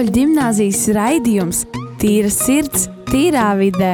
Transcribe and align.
Katoļu 0.00 0.14
gimnāzijas 0.16 0.78
raidījums 0.96 1.58
Tīra 2.00 2.30
sirds, 2.32 2.86
tīrā 3.10 3.50
vidē. 3.58 3.90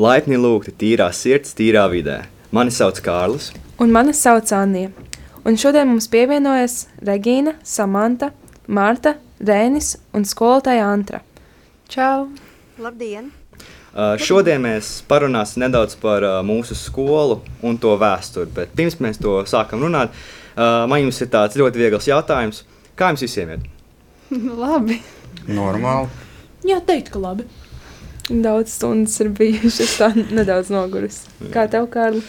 Laipni 0.00 0.38
lūgti 0.40 0.72
tīrā 0.72 1.10
sirds, 1.12 1.52
tīrā 1.58 1.82
vidē. 1.92 2.16
Mani 2.48 2.72
sauc 2.72 3.02
Kārlis. 3.04 3.50
Un 3.76 3.92
mani 3.92 4.16
sauc 4.16 4.48
Anija. 4.56 4.88
Un 5.44 5.60
šodien 5.60 5.92
mums 5.92 6.08
pievienojas 6.08 6.86
Regīna, 7.04 7.58
Samanta, 7.60 8.30
Marta, 8.72 9.18
Rēnis 9.36 9.98
un 10.16 10.24
skolotāja 10.24 10.88
Antra. 10.88 11.20
Čau! 11.92 12.30
Labdien! 12.80 13.28
Šodien 14.22 14.62
mēs 14.62 14.90
parunāsim 15.10 15.64
nedaudz 15.64 15.96
par 15.98 16.22
uh, 16.22 16.38
mūsu 16.46 16.76
skolu 16.78 17.40
un 17.66 17.78
to 17.82 17.96
vēsturi. 17.98 18.52
Bet 18.54 18.76
pirms 18.78 19.00
mēs 19.02 19.18
to 19.18 19.40
sākam 19.50 19.82
runāt, 19.82 20.14
uh, 20.54 20.84
man 20.90 21.02
jums 21.02 21.18
ir 21.24 21.32
tāds 21.32 21.58
ļoti 21.58 21.82
viegls 21.82 22.06
jautājums. 22.06 22.62
Kā 22.98 23.10
jums 23.10 23.24
visiem 23.26 23.56
ir? 23.56 23.64
Labi! 24.62 25.00
Normāli. 25.48 26.10
Jā, 26.68 26.78
teikt, 26.84 27.10
ka 27.14 27.20
labi. 27.22 27.46
Daudz 28.28 28.74
stundas 28.74 29.14
ir 29.22 29.30
bijušas, 29.32 29.94
tā 29.96 30.08
nedaudz 30.18 30.68
noguris. 30.74 31.22
Kā 31.54 31.64
tev, 31.70 31.86
Kārli? 31.92 32.20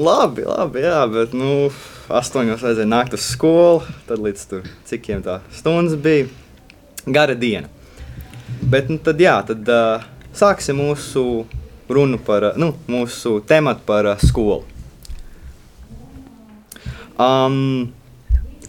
Labi, 0.00 0.42
labi, 0.48 0.82
jā, 0.82 1.02
bet 1.12 1.34
nu, 1.38 1.68
astoņos 2.10 2.64
vajadzēja 2.64 2.90
nākt 2.90 3.14
uz 3.14 3.28
skolu. 3.36 3.84
Tad 4.08 4.22
līdz 4.24 4.46
tur 4.50 4.64
cikiem 4.90 5.22
tā 5.22 5.38
stundas 5.54 5.94
bija. 6.02 6.26
Gara 7.06 7.36
diena. 7.38 7.70
Bet 8.60 8.90
nu, 8.90 8.98
tad, 9.04 9.22
jā, 9.22 9.36
tad 9.46 9.70
uh, 9.70 10.08
sāksim 10.36 10.80
mūsu 10.80 11.24
runu 11.90 12.18
par, 12.26 12.52
uh, 12.52 12.60
nu, 12.60 12.72
mūsu 12.90 13.38
tematu 13.46 13.84
par 13.86 14.08
uh, 14.12 14.20
skolu. 14.22 14.62
Um, 17.20 17.90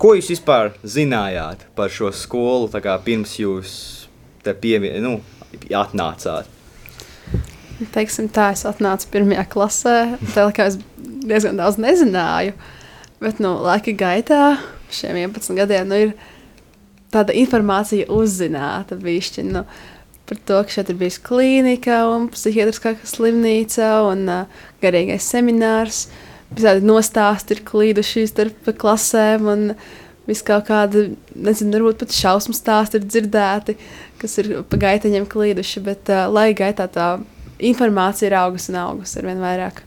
ko 0.02 0.16
jūs 0.18 0.32
vispār 0.34 0.74
zinājāt 0.84 1.68
par 1.78 1.94
šo 1.94 2.10
skolu, 2.16 2.68
kā 2.84 2.98
pirms 3.06 3.38
jūs 3.40 3.76
te 4.44 4.54
pievien, 4.58 5.00
nu, 5.06 5.20
atnācāt? 5.70 6.50
Teiksim 7.94 8.28
tā, 8.30 8.52
es 8.54 8.66
atnācu 8.68 9.08
pirmajā 9.14 9.46
klasē. 9.50 9.96
Tā 10.36 10.46
kā 10.54 10.68
es 10.70 10.78
diezgan 11.26 11.58
daudz 11.58 11.80
nezināju. 11.82 12.54
Bet, 13.22 13.40
nu, 13.42 13.54
laika 13.62 13.94
gaitā, 13.94 14.44
šiem 14.94 15.18
11 15.22 15.58
gadiem, 15.58 15.90
nu, 15.90 15.98
ir 16.08 16.14
tāda 17.14 17.36
informācija 17.38 18.10
uzzināta 18.12 18.98
bišķi, 18.98 19.46
nu, 19.50 19.64
par 20.32 20.40
to, 20.48 20.62
ka 20.64 20.72
šeit 20.72 20.90
ir 20.94 20.96
bijusi 20.96 21.20
klīnika 21.28 21.98
un 22.08 22.30
psihiatriskā 22.32 22.94
slimnīca 23.04 23.88
un 24.08 24.22
uh, 24.32 24.62
garīgais 24.80 25.26
seminārs. 25.28 26.06
Visādi 26.56 26.88
nostāsti 26.88 27.58
ir 27.58 27.64
klīduši 27.68 28.24
starp 28.32 28.70
klasēm 28.80 29.50
un 29.52 29.66
viss 30.30 30.46
kaut 30.48 30.70
kāda, 30.70 31.10
nezinu, 31.36 31.74
varbūt 31.76 32.06
pat 32.06 32.16
šausmu 32.16 32.56
stāsti 32.56 33.02
ir 33.02 33.08
dzirdēti, 33.10 33.76
kas 34.22 34.38
ir 34.40 34.54
pa 34.72 34.80
gaitaņiem 34.80 35.28
klīduši, 35.28 35.84
bet 35.84 36.12
uh, 36.14 36.30
laika 36.32 36.64
gaitā 36.64 36.88
tā 36.96 37.08
informācija 37.60 38.30
ir 38.32 38.38
augusi 38.40 38.72
un 38.72 38.80
augusi 38.86 39.20
ar 39.20 39.28
vien 39.28 39.44
vairāk. 39.44 39.84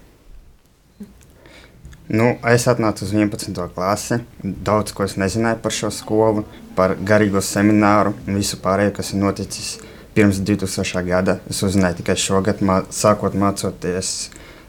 Nu, 2.13 2.35
es 2.53 2.69
atnācu 2.69 3.07
uz 3.07 3.15
11. 3.17 3.57
klasi. 3.73 4.21
Daudz 4.45 4.93
ko 4.93 5.09
es 5.09 5.17
nezināju 5.17 5.63
par 5.65 5.73
šo 5.73 5.89
skolu, 5.89 6.45
par 6.77 6.99
garīgo 7.01 7.41
semināru 7.41 8.13
un 8.27 8.37
visu 8.37 8.61
pārējo, 8.61 8.93
kas 9.01 9.15
ir 9.15 9.23
noticis 9.25 9.73
pirms 10.15 10.41
2000. 10.41 11.03
gada. 11.07 11.39
Es 11.51 11.63
uzzināju 11.67 12.01
tikai 12.01 12.17
šogad, 12.21 12.63
mā, 12.65 12.83
sākot 12.95 13.37
mācoties 13.39 14.15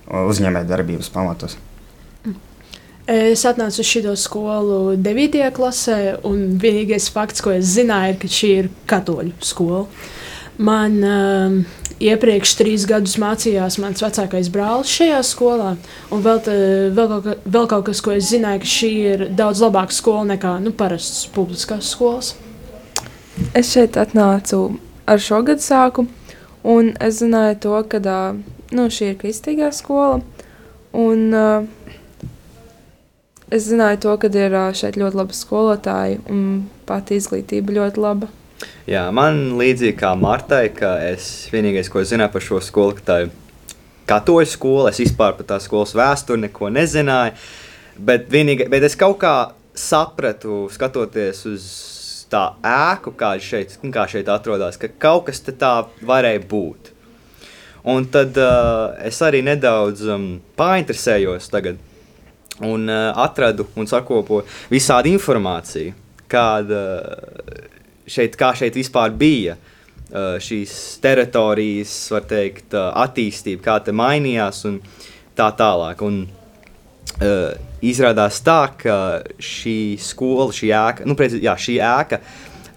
uzņēmējdarbības 0.09 1.09
pamatos. 1.13 1.57
Es 3.05 3.43
atnācu 3.45 3.83
uz 3.83 3.89
šo 3.89 4.15
skolu 4.17 4.77
9. 4.97 5.41
klasē, 5.53 5.97
un 6.25 6.55
vienīgais 6.61 7.11
fakts, 7.13 7.43
ko 7.45 7.51
es 7.53 7.75
zināju, 7.75 8.15
ir, 8.15 8.21
ka 8.21 8.29
šī 8.33 8.49
ir 8.63 8.69
katoļu 8.89 9.35
skola. 9.45 9.83
Man 10.57 10.95
um, 11.05 11.59
iepriekš 12.01 12.55
trīs 12.57 12.87
gadus 12.89 13.19
mācījās 13.21 13.77
mans 13.83 14.01
vecākais 14.01 14.49
brālis 14.49 14.93
šajā 14.97 15.19
skolā, 15.27 15.75
un 16.09 16.23
vēl, 16.25 16.41
te, 16.47 16.55
vēl, 16.95 17.11
kaut, 17.11 17.27
ka, 17.27 17.35
vēl 17.57 17.69
kaut 17.75 17.85
kas, 17.91 18.01
ko 18.01 18.15
es 18.15 18.31
zināju, 18.31 18.63
ka 18.63 18.71
šī 18.73 18.91
ir 19.11 19.25
daudz 19.37 19.61
labāka 19.61 19.93
skola 19.93 20.25
nekā 20.33 20.55
nu, 20.63 20.73
parastas 20.73 21.27
publiskās 21.35 21.93
skolas. 21.93 22.33
Es 23.53 23.69
šeit 23.75 23.99
atnācu 24.01 24.63
ar 25.05 25.21
šo 25.21 25.41
gadu 25.45 25.63
sāku, 25.63 26.07
un 26.65 26.93
es 27.03 27.21
zināju 27.21 27.59
to, 27.65 27.75
ka 27.89 28.01
uh, 28.01 28.39
nu, 28.75 28.87
šī 28.89 29.11
ir 29.13 29.19
kristīgā 29.21 29.71
skola. 29.75 30.21
Un, 30.95 31.27
uh, 31.35 31.65
es 33.53 33.67
zināju 33.69 34.01
to, 34.05 34.15
ka 34.21 34.31
ir 34.33 34.55
uh, 34.55 34.71
šeit 34.75 34.97
ļoti 34.99 35.21
labi 35.21 35.37
skolotāji 35.37 36.19
un 36.31 36.65
pati 36.89 37.19
izglītība 37.19 37.79
ļoti 37.79 38.01
laba. 38.01 38.31
Jā, 38.89 39.07
man 39.13 39.57
līdzīgi 39.59 39.97
kā 39.99 40.13
Martai, 40.17 40.69
ka 40.73 40.95
es 41.03 41.49
vienīgais, 41.53 41.89
ko 41.91 42.01
es 42.01 42.13
zināju 42.13 42.33
par 42.33 42.45
šo 42.45 42.61
skolu, 42.63 42.95
ka 42.97 43.05
tā 43.05 43.17
ir 43.25 43.33
katoļu 44.09 44.49
skola. 44.49 44.93
Es 44.93 45.01
vispār 45.03 45.35
par 45.37 45.49
tā 45.49 45.59
skolas 45.61 45.95
vēsturi 45.97 46.45
neko 46.45 46.71
nezināju. 46.73 47.35
Bet, 47.95 48.27
vienīga, 48.31 48.67
bet 48.71 48.83
es 48.83 48.97
kaut 48.99 49.19
kā 49.21 49.35
sapratu, 49.75 50.65
skatoties 50.71 51.45
uz 51.49 51.67
tā 52.31 52.43
ēku, 52.65 53.13
kāda 53.17 53.43
šeit, 53.43 53.77
kā 53.93 54.05
šeit 54.09 54.29
atrodas, 54.31 54.79
ka 54.81 54.89
kaut 55.01 55.27
kas 55.29 55.41
tā 55.45 55.73
varēja 56.05 56.43
būt. 56.49 56.91
Un 57.91 58.07
tad 58.09 58.37
uh, 58.41 58.95
es 59.05 59.19
arī 59.21 59.43
nedaudz 59.45 60.07
um, 60.09 60.29
painteresējos 60.57 61.51
tagad 61.53 61.77
un 62.65 62.89
uh, 62.89 63.11
atradu 63.21 63.67
un 63.77 63.85
sakopoju 63.89 64.47
visādi 64.71 65.13
informāciju, 65.13 65.93
kāda 66.31 66.81
uh, 66.97 67.67
šeit, 68.09 68.39
kā 68.39 68.55
šeit 68.57 68.79
vispār 68.79 69.13
bija 69.13 69.57
uh, 69.59 70.39
šīs 70.41 70.73
teritorijas, 71.03 71.93
var 72.15 72.25
teikt, 72.31 72.73
uh, 72.73 72.89
attīstība, 73.05 73.61
kā 73.67 73.77
te 73.85 73.93
mainījās 73.93 74.65
un 74.71 74.81
tā 75.37 75.51
tālāk. 75.59 76.01
Un, 76.07 76.23
uh, 76.25 76.44
izrādās 77.85 78.41
tā, 78.43 78.59
ka 78.79 78.97
šī 79.39 79.95
skola, 80.01 80.49
šī 80.55 80.71
ēka, 80.75 81.07
nu, 81.07 81.15
preci, 81.15 81.39
jā, 81.45 81.55
šī 81.55 81.77
ēka 81.79 82.19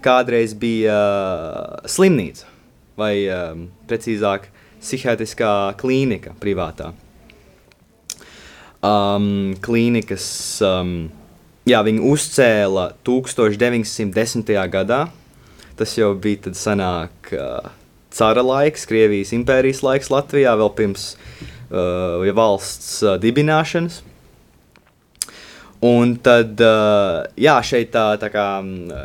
kādreiz 0.05 0.55
bija 0.55 0.95
uh, 0.95 1.89
slimnīca 1.91 2.47
vai 2.99 3.13
um, 3.27 3.67
precīzāk 3.91 4.47
psihiatriskā 4.79 5.53
klīnika 5.79 6.37
privātā. 6.39 6.93
Um, 8.79 9.57
klīnikas 9.59 10.29
um, 10.63 11.09
Jā, 11.69 11.83
viņi 11.85 12.01
uzcēla 12.01 12.85
1910. 13.05 14.53
gadā. 14.73 15.03
Tas 15.77 15.91
jau 15.99 16.15
bija 16.17 16.47
tad 16.47 16.57
senāk 16.57 17.33
uh, 17.37 17.67
cara 18.15 18.43
laiks, 18.43 18.87
Krievijas 18.89 19.35
impērijas 19.37 19.83
laiks 19.85 20.09
Latvijā, 20.09 20.55
vēl 20.57 20.71
pirms 20.79 21.11
uh, 21.13 22.25
valsts 22.39 23.03
uh, 23.05 23.19
dibināšanas. 23.21 24.01
Un 25.85 26.17
tad, 26.19 26.59
uh, 26.59 27.21
jā, 27.39 27.55
šeit 27.63 27.93
tā, 27.95 28.17
tā 28.19 28.33
kā 28.33 28.47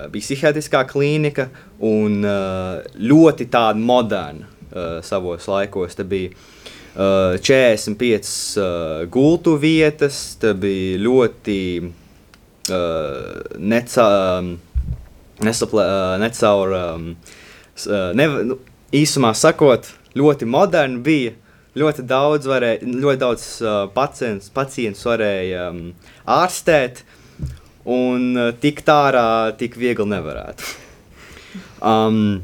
bija 0.10 0.26
psihiatriskā 0.26 0.80
klīnika 0.90 1.52
un 1.86 2.24
uh, 2.26 2.80
ļoti 2.98 3.46
tāda 3.54 3.78
moderna 3.78 4.48
uh, 4.72 4.98
savos 5.06 5.46
laikos. 5.52 5.94
Te 5.94 6.06
bija 6.10 6.32
uh, 6.34 7.38
45 7.38 8.32
uh, 8.58 9.04
gultu 9.14 9.54
vietas, 9.62 10.34
te 10.42 10.56
bija 10.58 10.98
ļoti 11.04 11.60
uh, 11.84 13.60
neca, 13.60 14.08
um, 14.40 14.56
nesaplē, 15.46 15.86
uh, 15.86 16.16
necaur, 16.24 16.74
uh, 16.74 18.10
ne, 18.18 18.28
nu, 18.50 18.58
īsumā 18.90 19.36
sakot, 19.38 19.94
ļoti 20.18 20.50
moderni 20.50 21.02
bija. 21.06 21.38
Ļoti 21.74 22.04
daudz, 22.06 22.46
varēja, 22.46 22.84
ļoti 22.86 23.18
daudz 23.18 23.46
uh, 23.66 23.78
pacients, 23.96 24.52
pacients 24.54 25.00
varēja 25.10 25.72
um, 25.72 25.88
ārstēt, 26.30 27.04
un 27.90 28.32
uh, 28.38 28.52
tik 28.60 28.84
tārā, 28.88 29.54
tik 29.60 29.76
viegli 29.80 30.08
nevarētu. 30.14 30.70
um, 31.94 32.44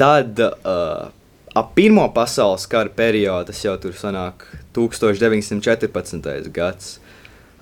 tad 0.00 0.40
uh, 0.40 1.10
ap 1.54 1.74
Pirmo 1.76 2.06
pasaules 2.14 2.66
kara 2.70 2.90
periodu, 2.90 3.52
tas 3.52 3.62
jau 3.64 3.76
tur 3.80 3.94
sanāk 3.98 4.46
1914. 4.74 6.50
gads, 6.54 6.96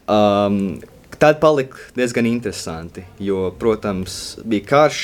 um, 0.09 0.79
tad 1.19 1.41
palika 1.43 1.91
diezgan 1.97 2.29
interesanti, 2.31 3.05
jo, 3.21 3.51
protams, 3.59 4.39
bija 4.45 4.69
karš 4.71 5.03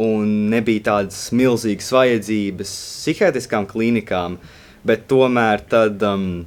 un 0.00 0.50
nebija 0.52 0.84
tādas 0.90 1.30
milzīgas 1.32 1.88
vajadzības 1.94 2.74
psihiatriskām 3.00 3.66
klīnikām, 3.68 4.36
bet 4.86 5.06
tomēr 5.10 5.64
tad 5.70 6.04
um, 6.06 6.44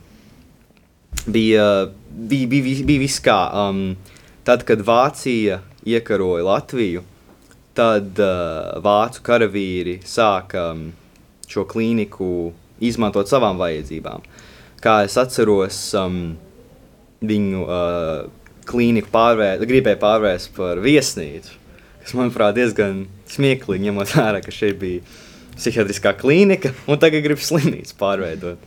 bija, 1.25 1.89
bija, 2.09 2.47
bija, 2.47 2.85
bija 2.85 3.03
viss 3.03 3.21
kā. 3.23 3.39
Um, 3.53 3.95
tad, 4.47 4.65
kad 4.67 4.83
Vācija 4.85 5.61
iekaroja 5.85 6.45
Latviju, 6.45 7.03
tad 7.77 8.19
uh, 8.19 8.79
vācu 8.83 9.23
karavīri 9.25 9.99
sāka 10.07 10.71
um, 10.73 10.89
šo 11.49 11.65
klīniku 11.69 12.51
izmantot 12.83 13.29
savām 13.31 13.59
vajadzībām. 13.59 14.25
Kā 14.83 15.01
es 15.07 15.17
atceros, 15.19 15.79
um, 15.99 16.19
viņu 17.19 17.63
uh, 17.65 18.27
klīniku 18.69 19.11
pārvēr, 19.11 19.63
gribēja 19.67 19.99
pārvērst 20.01 20.53
par 20.55 20.79
viesnīcu. 20.83 21.55
Kas, 21.99 22.15
manuprāt, 22.17 22.55
diezgan 22.57 23.03
smieklīgi, 23.29 23.89
ņemot 23.89 24.15
vērā, 24.15 24.41
ka 24.45 24.53
šeit 24.55 24.79
bija 24.81 25.03
psihiatriskā 25.59 26.13
klīnika, 26.19 26.71
un 26.87 26.99
tagad 27.01 27.25
grib 27.25 27.41
slimnīcu 27.43 27.97
pārveidot. 27.99 28.61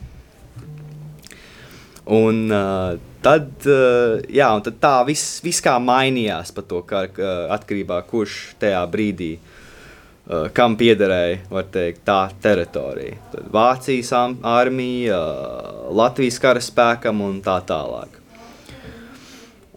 Un, 2.12 2.44
uh, 2.52 2.98
tad, 3.24 3.48
uh, 3.64 4.18
jā, 4.28 4.50
un 4.52 4.64
tad 4.66 4.76
tā 4.82 4.96
viss, 5.08 5.38
viss 5.44 5.64
kā 5.64 5.78
mainījās 5.80 6.50
par 6.52 6.66
to, 6.68 6.82
kā, 6.84 7.06
uh, 7.08 7.46
atkarībā 7.54 8.02
no 8.02 8.08
kurš 8.10 8.34
tajā 8.60 8.82
brīdī, 8.92 9.30
uh, 9.38 10.50
kam 10.52 10.76
piederēja 10.76 11.62
teikt, 11.72 12.02
tā 12.04 12.18
teritorija. 12.44 13.16
Tad 13.32 13.46
Vācijas 13.54 14.12
armija, 14.16 15.16
uh, 15.16 15.86
Latvijas 15.96 16.36
karaspēkam 16.42 17.24
un 17.24 17.40
tā 17.44 17.56
tālāk. 17.70 18.20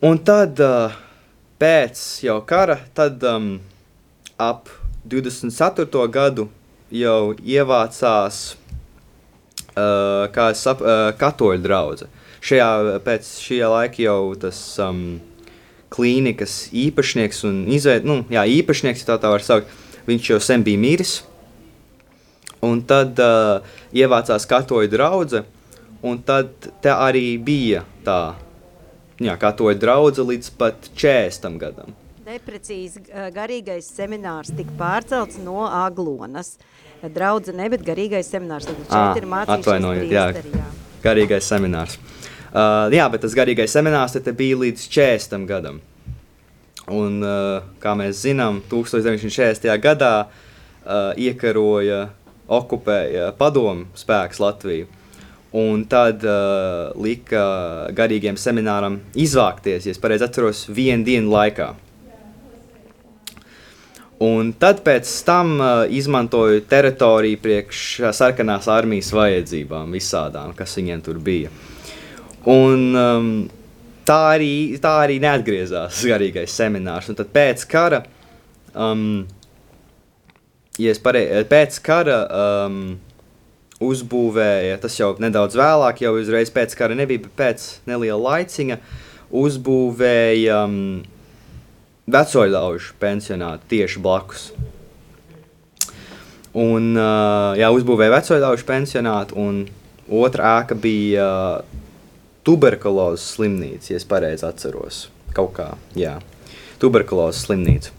Un 0.04 0.20
tad 0.28 0.60
uh, 0.60 0.92
pēc 1.62 2.04
jau 2.26 2.42
kara, 2.44 2.76
tad 2.94 3.24
um, 3.24 3.56
ap 4.36 4.68
24. 5.08 5.88
gadu 6.12 6.50
jau 6.92 7.32
ievācās 7.40 8.44
uh, 9.78 10.52
sap, 10.54 10.84
uh, 10.84 11.14
katoļu 11.16 11.64
drauga. 11.64 12.12
Šajā, 12.46 13.00
pēc 13.06 13.30
šī 13.42 13.62
laika 13.66 14.04
jau 14.04 14.20
tas 14.38 14.60
um, 14.84 15.18
klīnikas 15.94 16.68
īpašnieks 16.76 17.42
un 17.50 17.64
izveid, 17.74 18.06
nu, 18.06 18.20
jā, 18.30 18.44
īpašnieks, 18.60 19.06
tā 19.08 19.18
tā 19.22 19.32
var 19.34 19.46
saukt, 19.46 19.72
viņš 20.06 20.30
jau 20.30 20.40
sen 20.44 20.66
bija 20.66 20.82
miris. 20.82 21.20
Un 22.66 22.82
tad 22.86 23.18
uh, 23.22 23.66
ievācās 23.94 24.46
katoļu 24.50 24.90
drauga, 24.94 25.44
un 26.06 26.22
tad 26.26 26.70
te 26.82 26.94
arī 26.94 27.36
bija 27.42 27.84
tā 28.06 28.20
jā, 29.22 29.36
katoļu 29.42 29.78
drauga 29.82 30.26
līdz 30.30 30.52
pat 30.60 30.90
40 30.94 31.62
gadam. 31.62 31.94
Neprecīzi 32.26 33.04
garīgais 33.36 33.86
seminārs 33.86 34.50
tika 34.58 34.74
pārcelts 34.80 35.38
no 35.42 35.68
Aglonas. 35.68 36.56
Draudze 37.06 37.54
ne, 37.54 37.68
bet 37.70 37.84
garīgais 37.86 38.32
seminārs. 38.34 38.66
Tad 38.66 38.82
šeit 38.90 39.22
ir 39.22 39.28
mācīšanās 39.30 39.62
atvainojiet, 39.62 40.14
jā. 40.14 40.66
Garīgais 41.06 41.46
seminārs. 41.46 42.00
Uh, 42.56 42.88
jā, 42.96 43.04
bet 43.12 43.20
tas 43.26 43.34
garīgais 43.36 43.74
seminārs 43.76 44.14
te 44.16 44.32
bija 44.32 44.56
līdz 44.62 44.86
40 44.88 45.48
gadam. 45.50 45.82
Un, 46.88 47.18
uh, 47.20 47.66
kā 47.84 47.96
mēs 48.00 48.22
zinām, 48.24 48.62
1940. 48.72 49.68
gadā 49.84 50.14
uh, 50.24 51.12
iekaroja, 51.20 52.06
okupēja 52.48 53.34
padomu 53.36 53.90
spēks 54.00 54.40
Latviju. 54.40 54.88
Un 55.56 55.84
tad 55.92 56.24
uh, 56.24 56.96
lika 56.96 57.44
garīgiem 57.96 58.40
semināram 58.40 59.02
izvākties, 59.20 59.90
ja 59.90 59.92
es 59.92 60.00
pareizi 60.00 60.24
atceros, 60.30 60.66
vienu 60.72 61.04
dienu 61.08 61.36
laikā. 61.36 61.74
Un 64.24 64.56
tad 64.56 64.80
pēc 64.88 65.12
tam 65.28 65.58
uh, 65.60 65.84
izmantoju 65.92 66.64
teritoriju 66.72 67.44
priekš 67.44 67.86
sarkanās 68.16 68.72
armijas 68.72 69.12
vajadzībām, 69.12 69.92
visādām, 69.92 70.56
kas 70.56 70.80
viņiem 70.80 71.04
tur 71.04 71.20
bija. 71.20 71.52
Un, 72.52 72.84
um, 72.94 73.32
tā, 74.06 74.20
arī, 74.36 74.52
tā 74.82 74.94
arī 75.06 75.18
neatgriezās 75.24 76.04
garīgais 76.06 76.54
seminārs. 76.54 77.10
Un 77.10 77.18
tad 77.18 77.32
pēc 77.34 77.66
kara, 77.72 78.04
um, 78.74 79.26
ja 80.82 80.94
parei, 81.02 81.26
pēc 81.50 81.80
kara 81.86 82.20
um, 82.28 82.78
uzbūvēja, 83.86 84.78
tas 84.84 85.00
jau 85.00 85.16
nedaudz 85.22 85.58
vēlāk, 85.58 86.06
jau 86.06 86.14
uzreiz 86.20 86.54
pēc 86.54 86.78
kara 86.78 86.98
nebija, 86.98 87.26
bet 87.26 87.36
pēc 87.42 87.68
neliela 87.90 88.22
laiciņa 88.30 88.80
uzbūvēja. 89.46 90.62
Um, 90.64 90.80
vecoļaužu 92.06 92.96
pensionātu 93.02 93.70
tieši 93.74 94.02
blakus. 94.02 94.50
Un, 96.56 96.94
uh, 96.96 97.56
jā, 97.60 97.70
uzbūvēja 97.76 98.14
vecoļaužu 98.14 98.68
pensionātu, 98.68 99.36
un 99.36 99.66
otra 100.24 100.62
ēka 100.62 100.78
bija 100.80 101.26
uh, 101.26 101.82
tuberkulozes 102.46 103.26
slimnīca, 103.36 103.92
ja 103.94 104.00
es 104.00 104.08
pareizi 104.08 104.46
atceros. 104.48 105.06
Kaut 105.36 105.56
kā, 105.58 105.72
jā, 105.98 106.20
tuberkulozes 106.82 107.48
slimnīca. 107.48 107.94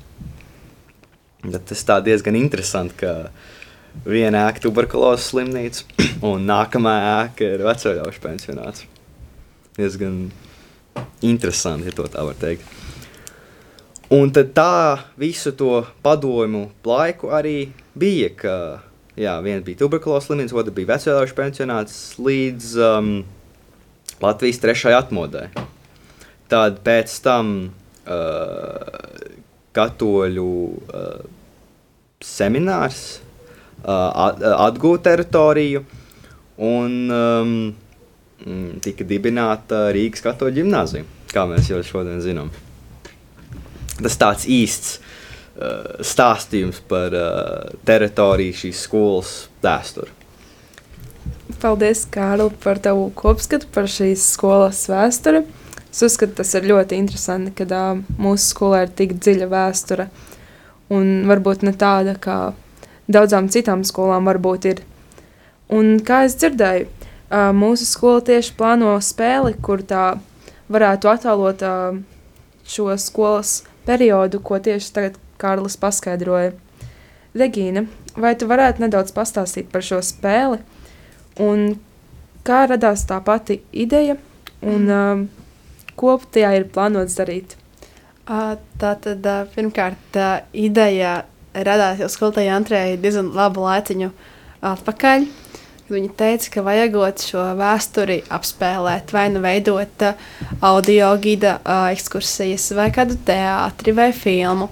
Bet 1.47 1.67
tas 1.71 1.85
tā 1.87 1.99
diezgan 2.03 2.39
interesanti, 2.39 2.97
ka 3.03 4.07
viena 4.07 4.47
ēka 4.49 4.65
tuberkulozes 4.67 5.31
slimnīca, 5.33 5.85
un 6.31 6.47
nākamā 6.49 6.97
ēka 7.27 7.53
ir 7.57 7.67
vecoļaužu 7.67 8.23
pensionāts. 8.25 8.87
Diezgan 9.77 10.29
interesanti, 11.27 11.91
ja 11.91 12.09
tā 12.09 12.25
var 12.25 12.39
teikt. 12.41 12.65
Un 14.15 14.31
tad 14.31 14.53
tā 14.55 14.73
visu 15.19 15.51
to 15.59 15.81
padomu 16.03 16.69
laiku 16.87 17.33
arī 17.35 17.73
bija, 17.99 18.31
ka 18.39 18.55
jā, 19.19 19.35
viena 19.43 19.65
bija 19.67 19.83
tuberkulozes 19.83 20.31
slimnīca, 20.31 20.55
otra 20.61 20.75
bija 20.77 20.93
veselīšu 20.93 21.35
pensionāts 21.35 21.97
līdz 22.23 22.77
um, 22.87 23.11
Latvijas 24.23 24.61
trešajai 24.63 24.99
atmodai. 24.99 25.47
Tad 26.51 26.81
pēc 26.87 27.15
tam 27.25 27.55
uh, 27.67 29.01
katoļu 29.77 30.51
uh, 30.67 31.25
seminārs 32.25 33.01
uh, 33.17 34.31
atgūta 34.67 35.11
teritoriju 35.11 35.83
un 36.67 36.95
um, 37.13 37.57
tika 38.85 39.05
dibināta 39.09 39.89
Rīgas 39.97 40.25
katoļu 40.25 40.63
ģimnāzija, 40.63 41.09
kā 41.33 41.45
mēs 41.51 41.73
jau 41.73 41.83
šodien 41.85 42.23
zinām 42.25 42.55
tas 44.03 44.19
tāds 44.21 44.47
īsts 44.49 44.97
uh, 44.99 46.03
stāstījums 46.05 46.83
par 46.89 47.17
uh, 47.17 47.75
teritoriju 47.89 48.57
šīs 48.65 48.85
skolas 48.89 49.35
vēsturi. 49.65 50.16
Paldies, 51.61 52.05
Kārl, 52.13 52.51
par 52.63 52.77
tavu 52.85 53.07
kopskatu 53.17 53.69
par 53.73 53.87
šīs 53.89 54.25
skolas 54.35 54.83
vēsturi. 54.91 55.41
Es 55.89 56.03
uzskatu, 56.05 56.35
tas 56.43 56.51
ir 56.59 56.67
ļoti 56.69 56.99
interesanti, 57.01 57.55
ka 57.57 57.65
uh, 57.73 58.03
mūsu 58.21 58.51
skolā 58.51 58.83
ir 58.85 58.93
tik 58.99 59.15
dziļa 59.17 59.49
vēsture. 59.49 60.07
Un 60.93 61.25
varbūt 61.31 61.65
ne 61.65 61.73
tāda, 61.73 62.13
kā 62.21 62.53
daudzām 63.09 63.49
citām 63.49 63.87
skolām 63.89 64.29
varbūt 64.29 64.69
ir. 64.69 64.85
Un 65.73 65.97
kā 66.05 66.27
es 66.29 66.37
dzirdēju, 66.37 66.91
uh, 66.91 67.49
mūsu 67.57 67.89
skola 67.89 68.21
tieši 68.29 68.53
plāno 68.61 68.93
spēli, 69.01 69.57
kur 69.57 69.81
tā 69.81 70.05
varētu 70.69 71.15
attēlot 71.15 71.65
uh, 71.65 71.99
šo 72.69 72.93
skolas 73.01 73.63
periodu, 73.89 74.45
ko 74.45 74.61
tieši 74.61 74.93
tagad 74.93 75.21
Kārlis 75.41 75.81
paskaidroja. 75.81 76.53
Regīna, 77.37 77.87
vai 78.17 78.37
tu 78.37 78.49
varētu 78.49 78.85
nedaudz 78.85 79.17
pastāstīt 79.17 79.73
par 79.73 79.85
šo 79.85 80.05
spēli 80.05 80.61
un 81.43 81.69
kā 82.47 82.65
radās 82.71 83.05
tā 83.09 83.19
pati 83.25 83.61
ideja 83.73 84.17
un 84.63 84.87
mm. 84.87 85.23
uh, 85.25 85.47
ko 85.99 86.17
tajā 86.33 86.53
ir 86.59 86.69
plānots 86.73 87.17
darīt? 87.19 87.57
Uh, 88.27 88.57
tā 88.81 88.97
tad 89.03 89.27
uh, 89.27 89.45
pirmkārt 89.55 90.19
uh, 90.19 90.39
ideja 90.57 91.21
radās 91.55 92.01
jau 92.03 92.09
skolotājai 92.11 92.55
Antrijai 92.57 92.97
diezgan 93.01 93.31
labu 93.37 93.65
laiciņu 93.65 94.11
atpakaļ. 94.67 95.29
Viņa 95.87 96.09
teica, 96.19 96.49
ka 96.51 96.65
vajagot 96.67 97.23
šo 97.23 97.45
vēsturi 97.61 98.17
apspēlēt, 98.35 99.13
vai 99.15 99.29
nu 99.31 99.43
veidot 99.45 100.03
uh, 100.09 100.27
audio 100.67 101.13
gida 101.23 101.61
uh, 101.61 101.87
ekskursijas, 101.95 102.73
vai 102.75 102.91
kādu 102.95 103.19
teātri 103.29 103.95
vai 103.95 104.11
filmu. 104.17 104.67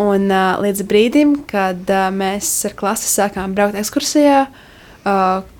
Un 0.00 0.30
uh, 0.32 0.56
līdz 0.64 0.86
brīdim, 0.88 1.42
kad 1.50 1.84
uh, 1.92 2.08
mēs 2.16 2.48
ar 2.70 2.76
klasi 2.78 3.12
sākām 3.12 3.52
braukt 3.52 3.76
ekskursijā, 3.76 4.46
uh, 4.48 4.71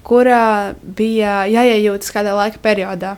kurā 0.07 0.75
bija 0.83 1.43
jāiejūtas 1.51 2.15
kādā 2.15 2.35
laika 2.39 2.61
periodā. 2.63 3.17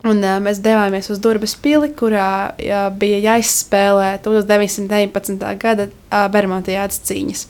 Un, 0.00 0.22
uh, 0.24 0.38
mēs 0.40 0.62
devāmies 0.64 1.10
uz 1.12 1.18
Durbas 1.20 1.56
pili, 1.60 1.90
kurā 1.92 2.28
uh, 2.52 2.84
bija 2.96 3.18
jāizspēlē 3.32 4.14
1919. 4.24 5.48
gada 5.60 5.90
uh, 5.90 6.28
Bermudas 6.32 7.02
cīņas. 7.04 7.48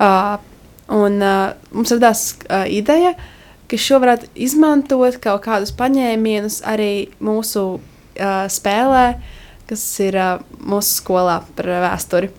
Uh, 0.00 0.40
Un 0.90 1.22
uh, 1.22 1.52
mums 1.70 1.92
radās 1.94 2.24
uh, 2.50 2.64
ideja, 2.66 3.14
ka 3.70 3.78
šo 3.78 4.00
varētu 4.02 4.26
izmantot 4.42 5.20
kaut 5.22 5.44
kādus 5.44 5.70
paņēmienus 5.78 6.60
arī 6.66 7.12
mūsu 7.22 7.62
uh, 7.78 8.46
spēlē, 8.50 9.04
kas 9.70 9.84
ir 10.02 10.18
uh, 10.18 10.40
mūsu 10.58 10.96
skolā 10.98 11.40
par 11.54 11.70
vēsturi. 11.84 12.32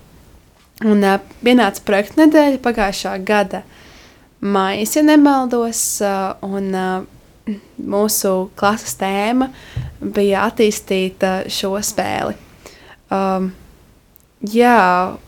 Un 0.84 1.00
uh, 1.08 1.22
pienāca 1.46 1.86
projekta 1.88 2.26
nedēļa 2.26 2.60
pagājušā 2.66 3.16
gada 3.24 3.64
maijā, 4.42 4.86
ja 4.98 5.06
nemaldos, 5.08 5.82
uh, 6.06 6.36
un 6.46 6.70
uh, 6.76 7.58
mūsu 7.78 8.36
klases 8.60 8.98
tēma 9.00 9.50
bija 10.02 10.46
attīstīt 10.50 11.26
uh, 11.26 11.42
šo 11.52 11.74
spēli. 11.86 12.38
Um, 13.12 13.52
jā, 14.42 14.78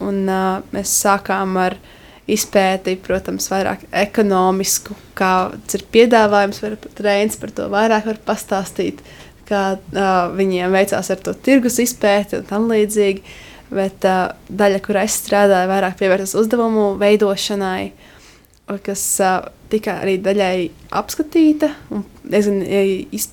un 0.04 0.24
uh, 0.28 0.64
mēs 0.74 0.94
sākām 1.04 1.58
ar 1.62 1.78
uh, 1.78 1.92
izpēti, 2.30 2.96
protams, 3.04 3.50
vairāk 3.52 3.84
ekonomisku, 4.04 4.96
kāds 5.18 5.76
ir 5.78 5.84
piedāvājums, 5.94 6.62
varbūt 6.64 7.02
Reins 7.04 7.40
par 7.40 7.52
to 7.56 7.68
vairāk 7.72 8.08
var 8.08 8.20
pastāstīt, 8.30 9.02
kā 9.50 9.64
uh, 9.76 10.14
viņiem 10.38 10.72
veicās 10.72 11.12
ar 11.12 11.20
to 11.24 11.34
tirgus 11.36 11.82
izpēti 11.84 12.40
un 12.40 12.48
tam 12.48 12.70
līdzīgi. 12.72 13.26
Bet 13.74 14.06
uh, 14.08 14.32
daļa, 14.48 14.80
kur 14.86 15.00
es 15.02 15.18
strādāju, 15.20 15.72
vairāk 15.72 15.98
pievēršas 16.00 16.36
uzdevumu 16.40 16.94
veidošanai, 17.02 17.92
kas 18.84 19.04
uh, 19.22 19.42
tika 19.72 20.00
arī 20.04 20.18
daļai 20.24 20.58
apskatīta 20.96 21.74
un 21.94 22.06
diezgan 22.24 22.62
iz, 22.64 23.30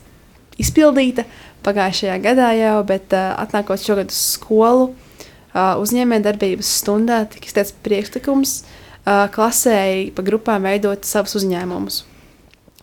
izpildīta 0.61 1.25
pagājušajā 1.65 2.19
gadā 2.25 2.51
jau, 2.59 2.77
bet 2.89 3.15
uh, 3.17 3.33
atnākot 3.41 3.83
šogad 3.83 4.13
uz 4.13 4.21
skolu, 4.37 4.91
uh, 4.91 5.75
uzņēmējdarbības 5.81 6.77
stundā 6.83 7.25
tika 7.31 7.51
izteikts 7.51 7.77
priekšlikums 7.87 8.61
uh, 8.63 9.27
klasēji 9.33 10.11
pa 10.17 10.27
grupām 10.27 10.69
veidot 10.69 11.09
savus 11.09 11.39
uzņēmumus 11.41 12.05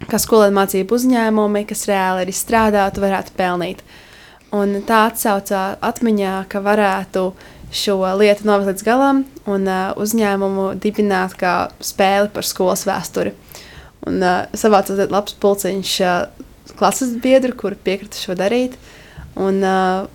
kā 0.06 0.20
skolēnu 0.22 0.54
mācību 0.60 0.98
uzņēmumi, 0.98 1.64
kas 1.70 1.88
reāli 1.90 2.26
arī 2.26 2.36
strādātu, 2.36 3.02
varētu 3.02 3.34
pelnīt. 3.38 3.82
Un 4.56 4.78
tā 4.88 5.08
atsaucā 5.10 5.64
atmiņā, 5.84 6.36
ka 6.52 6.62
varētu 6.64 7.32
šo 7.74 7.98
lietu 8.20 8.48
novest 8.48 8.72
līdz 8.72 8.86
galam 8.88 9.24
un 9.50 9.68
uh, 9.68 9.92
uzņēmumu 10.00 10.70
dibināt 10.82 11.36
kā 11.40 11.70
spēli 11.84 12.32
par 12.34 12.48
skolas 12.48 12.86
vēsturi. 12.88 13.34
Un 14.08 14.22
uh, 14.24 14.46
savācās 14.56 15.10
labs 15.12 15.36
pulciņš 15.42 15.96
uh, 16.06 16.46
klases 16.80 17.16
biedru, 17.24 17.56
kuri 17.58 17.80
piekrita 17.84 18.20
šo 18.20 18.38
darīt. 18.40 18.78
Un 19.38 19.60
uh, 19.66 20.08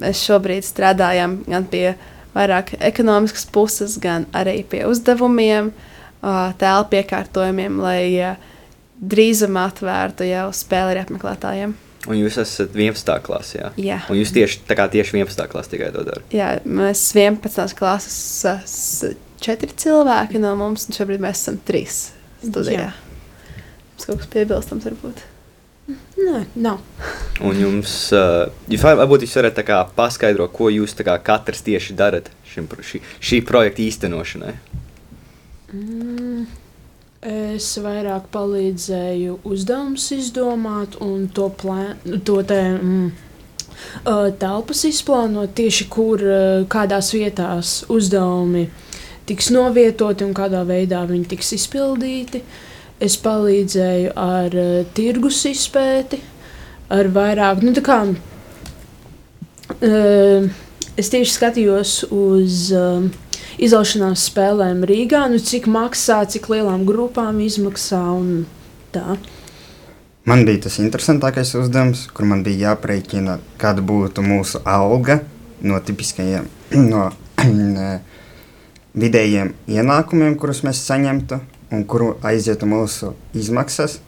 mēs 0.00 0.24
šobrīd 0.24 0.66
strādājam 0.66 1.42
gan 1.46 1.68
pie 1.70 1.94
vairāk 2.34 2.74
ekonomiskas 2.82 3.46
puses, 3.52 3.98
gan 4.02 4.26
arī 4.34 4.62
pie 4.66 4.84
uzdevumiem, 4.88 5.70
uh, 5.70 6.50
telpu 6.58 6.98
iekārtojumiem, 7.02 7.78
lai 7.84 8.00
uh, 8.32 8.52
drīzumā 8.98 9.68
atvērtu 9.70 10.26
jau 10.28 10.48
spēli 10.54 10.94
ar 10.96 11.04
apmeklētājiem. 11.04 11.76
Un 12.04 12.18
jūs 12.18 12.36
esat 12.40 12.74
11. 12.76 13.14
klasē. 13.24 13.60
Jā? 13.60 13.70
Jā. 13.80 13.98
Un 14.12 14.18
jūs 14.18 14.32
tieši, 14.36 14.60
tieši 14.68 15.16
11. 15.16 15.46
klasē 15.52 15.72
tikai 15.72 15.92
to 15.94 16.04
darat. 16.04 16.34
Jā, 16.34 16.50
mēs 16.68 17.04
11. 17.16 17.76
klases 17.78 19.14
četri 19.44 19.72
cilvēki 19.72 20.40
no 20.42 20.54
mums, 20.60 20.88
un 20.88 20.96
šobrīd 20.96 21.22
mēs 21.24 21.40
esam 21.44 21.60
trīs 21.64 22.08
studijā. 22.42 22.90
Mums 23.94 24.08
kaut 24.08 24.20
kas 24.20 24.32
piebilstams 24.34 24.88
varbūt. 24.90 25.24
Nē, 25.84 26.44
nav. 26.64 26.80
Un 27.44 27.58
jums, 27.60 27.92
uh, 28.16 28.46
varbūt 28.70 29.26
jūs 29.26 29.36
varat 29.36 29.60
kā, 29.68 29.82
paskaidrot, 29.96 30.52
ko 30.56 30.70
jūs 30.72 30.96
kā, 31.04 31.16
katrs 31.24 31.64
tieši 31.66 31.96
darat 31.98 32.30
šim, 32.48 32.68
šī, 32.68 33.00
šī 33.20 33.40
projekta 33.44 33.84
īstenošanai. 33.84 34.54
Mm. 35.74 36.46
Es 37.24 37.70
vairāk 37.80 38.26
palīdzēju 38.34 39.38
uzdevumus 39.48 40.10
izdomāt 40.12 40.98
un 41.00 41.24
to, 41.32 41.46
plēn, 41.48 42.20
to 42.20 42.42
te, 42.44 42.58
mm, 42.76 43.06
telpas 44.42 44.84
izplānot 44.84 45.54
tieši 45.56 45.86
kur, 45.88 46.20
kādās 46.68 47.14
vietās 47.16 47.78
uzdevumi 47.88 48.66
tiks 49.24 49.48
novietoti 49.54 50.24
un 50.26 50.34
kādā 50.36 50.60
veidā 50.68 51.00
viņi 51.08 51.30
tiks 51.32 51.52
izpildīti. 51.56 52.42
Es 53.02 53.16
palīdzēju 53.20 54.12
ar 54.20 54.54
uh, 54.54 54.84
tirgus 54.94 55.40
izpēti, 55.48 56.20
ar 56.92 57.08
vairāk, 57.12 57.62
nu 57.64 57.72
tā 57.74 57.82
kā 57.84 57.98
uh, 58.06 58.16
es 60.94 61.10
tieši 61.10 61.32
skatījos 61.34 62.04
uz 62.14 62.70
uh, 62.76 63.08
izlaišanās 63.62 64.26
spēlēm 64.30 64.84
Rīgā, 64.88 65.24
nu, 65.30 65.38
cik 65.38 65.68
maksā, 65.70 66.22
cik 66.30 66.48
lielām 66.52 66.84
grupām 66.88 67.40
izmaksā 67.44 68.02
un 68.14 68.44
tā. 68.94 69.16
Man 70.24 70.46
bija 70.48 70.64
tas 70.66 70.78
interesantākais 70.80 71.52
uzdevums, 71.60 72.06
kur 72.16 72.24
man 72.28 72.42
bija 72.46 72.70
jāprēķina, 72.70 73.38
kāda 73.60 73.84
būtu 73.84 74.24
mūsu 74.24 74.62
alga 74.64 75.20
no 75.64 75.80
tipiskajiem 75.84 76.48
no, 76.92 77.10
vidējiem 79.04 79.52
ienākumiem, 79.68 80.38
kurus 80.40 80.62
mēs 80.64 80.80
saņemtu 80.88 81.40
un 81.74 81.84
kuru 81.90 82.14
aizietu 82.24 82.68
mūsu 82.70 83.12
izmaksas. 83.36 83.98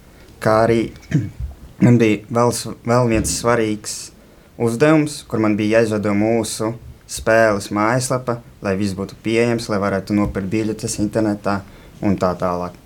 Kā 0.40 0.62
arī 0.64 0.80
man 1.84 2.00
bija 2.00 2.24
vēl, 2.32 2.52
vēl 2.88 3.12
viens 3.12 3.36
svarīgs 3.42 3.96
uzdevums, 4.56 5.20
kur 5.28 5.42
man 5.44 5.56
bija 5.58 5.80
jāizveido 5.82 6.16
mūsu 6.16 6.72
spēles 7.06 7.70
mājaslapa, 7.74 8.40
lai 8.62 8.74
viss 8.78 8.96
būtu 8.98 9.18
pieejams, 9.22 9.68
lai 9.70 9.78
varētu 9.82 10.16
nopirkt 10.16 10.50
biļetes 10.50 10.98
internetā 11.02 11.60
un 12.04 12.18
tā 12.20 12.32
tālāk. 12.38 12.76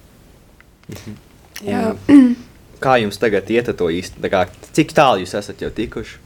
Mhm. 0.90 1.18
Jā. 1.64 1.84
Kā 2.84 2.96
jums 2.96 3.20
tagad 3.20 3.48
iet 3.52 3.68
ar 3.68 3.76
to 3.76 3.90
īsti? 3.92 4.22
Kā, 4.32 4.46
cik 4.76 4.94
tālu 4.96 5.20
jūs 5.24 5.34
esat 5.36 5.60
jau 5.60 5.68
tikuši? 5.76 6.16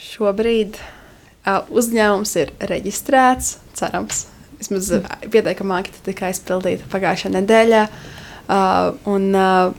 Šobrīd 0.00 0.78
uh, 0.80 1.66
uzņēmums 1.68 2.32
ir 2.40 2.52
reģistrēts, 2.70 3.58
cerams. 3.76 4.24
Vismaz 4.56 4.88
pieteikamā 5.28 5.82
anketa 5.82 6.00
tika 6.06 6.30
aizpildīta 6.30 6.88
pagājušā 6.88 7.34
nedēļā. 7.34 7.82
Uh, 8.46 8.94
un 9.12 9.28
uh, 9.36 9.74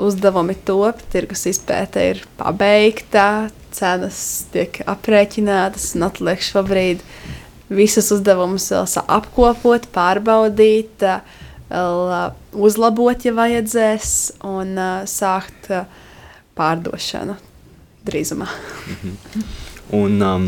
uzdevumi 0.00 0.56
top, 0.66 1.00
tirgus 1.12 1.44
izpēte 1.50 2.04
ir 2.12 2.22
pabeigta, 2.38 3.50
cenas 3.72 4.18
tiek 4.52 4.82
aprēķinātas 4.88 5.92
un 5.96 6.06
atliek 6.08 6.42
šobrīd 6.44 7.02
visus 7.72 8.10
uzdevumus 8.12 8.68
apkopot, 9.02 9.88
pārbaudīt, 9.94 11.04
vēl 11.72 12.12
uzlabot, 12.52 13.24
ja 13.24 13.32
vajadzēs, 13.36 14.10
un 14.44 14.76
sākt 15.08 15.70
pārdošanu 16.58 17.38
drīzumā. 18.04 18.48
Mhm. 18.92 19.48
Un, 19.92 20.22
um, 20.24 20.46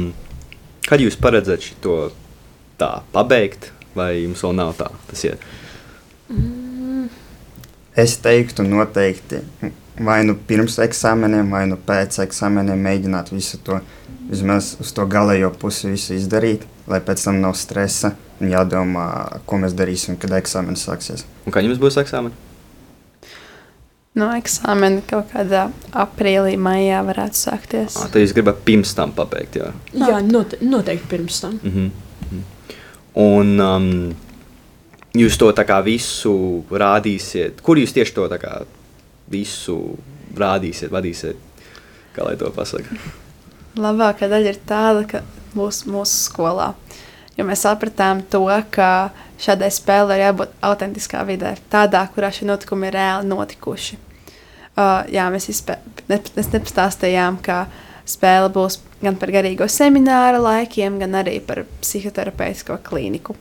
kad 0.89 1.01
jūs 1.01 1.17
paredzat 1.21 1.65
to 1.85 2.09
tā 2.81 2.91
pabeigt, 3.13 3.71
vai 3.97 4.25
jums 4.25 4.43
vēl 4.45 4.57
nav 4.57 4.75
tā? 4.79 4.89
Tas 5.11 5.25
ir. 5.29 5.37
Mm. 5.37 5.64
Es 7.97 8.17
teiktu, 8.19 8.63
noteikti 8.67 9.43
vai 10.03 10.25
nu 10.27 10.35
pirms 10.35 10.79
eksāmeniem, 10.83 11.51
vai 11.55 11.67
nu 11.71 11.77
pēc 11.79 12.19
eksāmeniem 12.25 12.81
mēģināt 12.83 13.31
visu 13.31 13.61
to, 13.63 13.79
vismaz 14.31 14.75
uz 14.83 14.91
to 14.97 15.07
galējo 15.07 15.53
pusi 15.61 15.93
visu 15.93 16.17
izdarīt, 16.17 16.65
lai 16.91 17.01
pēc 17.05 17.29
tam 17.29 17.39
nav 17.45 17.55
stresa 17.59 18.15
un 18.41 18.51
jādomā, 18.51 19.07
ko 19.47 19.61
mēs 19.63 19.77
darīsim, 19.79 20.19
kad 20.19 20.35
eksāmenis 20.35 20.89
sāksies. 20.89 21.23
Un 21.47 21.55
kad 21.55 21.67
jums 21.67 21.79
būs 21.83 22.01
eksāmeni? 22.03 22.35
No 24.15 24.29
eksāmena 24.31 25.03
kaut 25.11 25.31
kādā 25.33 25.69
aprīlī, 25.91 26.55
maijā 26.59 27.01
varētu 27.07 27.39
sākties. 27.39 27.97
À, 27.99 28.07
tad 28.07 28.23
jūs 28.23 28.35
gribat 28.35 28.61
pirms 28.67 28.95
tam 28.95 29.15
pabeigt, 29.15 29.59
jā? 29.59 29.73
Jā, 29.95 30.21
note 30.23 30.61
noteikti 30.63 31.11
pirms 31.11 31.41
tam. 31.43 31.59
Mm 31.63 31.73
-hmm. 31.73 32.43
Un 33.15 33.61
um, 33.61 34.15
jūs 35.15 35.39
to 35.39 35.51
visu 35.85 36.65
rādīsiet, 36.71 37.63
kur 37.63 37.79
jūs 37.79 37.95
tieši 37.95 38.15
to 38.15 38.29
visu 39.31 39.79
rādīsiet, 40.35 40.91
vadīsiet, 40.91 41.37
kā 42.15 42.27
lai 42.27 42.37
to 42.37 42.51
pasakā. 42.55 42.99
Labākā 43.79 44.29
daļa 44.31 44.51
ir 44.53 44.59
tāda, 44.67 45.05
ka 45.09 45.23
būs 45.55 45.85
mūsu 45.91 46.29
skolā. 46.29 46.75
Jo 47.35 47.47
mēs 47.47 47.65
sapratām 47.67 48.23
to, 48.31 48.47
ka 48.71 49.11
šādai 49.43 49.71
spēlei 49.75 50.21
ir 50.21 50.29
jābūt 50.29 50.53
autentiskā 50.63 51.25
vidē, 51.27 51.57
tādā, 51.71 52.05
kurā 52.15 52.31
šie 52.31 52.47
notikumi 52.47 52.87
ir 52.87 52.95
reāli 52.95 53.31
notikuši. 53.31 53.99
Uh, 54.75 55.03
jā, 55.11 55.27
mēs, 55.31 55.49
izpē, 55.51 55.79
ne, 56.11 56.21
nepastāstījām, 56.37 57.41
ka 57.43 57.65
spēle 58.07 58.51
būs 58.55 58.81
gan 59.03 59.19
par 59.19 59.31
garīgo 59.35 59.67
semināra 59.71 60.39
laikiem, 60.43 60.99
gan 61.03 61.19
arī 61.23 61.41
par 61.43 61.65
psihoterapeitisko 61.83 62.79
klīniku. 62.87 63.35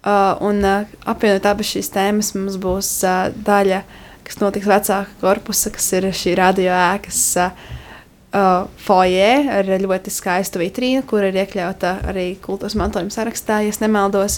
Uh, 0.00 0.32
un 0.48 0.62
uh, 0.64 0.88
apvienot 1.12 1.44
abas 1.44 1.74
šīs 1.74 1.90
tēmas, 1.92 2.30
mums 2.32 2.56
būs 2.60 2.88
uh, 3.04 3.28
daļa 3.44 3.82
kas 4.24 4.38
notiks 4.40 4.68
vecāka 4.70 5.10
korpusa, 5.20 5.72
kas 5.74 5.90
ir 5.98 6.08
šī 6.14 6.36
radio 6.38 6.72
ēkas 6.72 7.26
foijē 8.30 9.30
ar 9.50 9.66
ļoti 9.82 10.12
skaistu 10.14 10.60
vitrīnu, 10.60 11.02
kur 11.10 11.24
ir 11.26 11.34
iekļauta 11.34 11.96
arī 12.12 12.36
kultūras 12.38 12.76
mantojuma 12.78 13.10
sarakstā, 13.10 13.56
ja 13.66 13.72
nemaldos. 13.82 14.36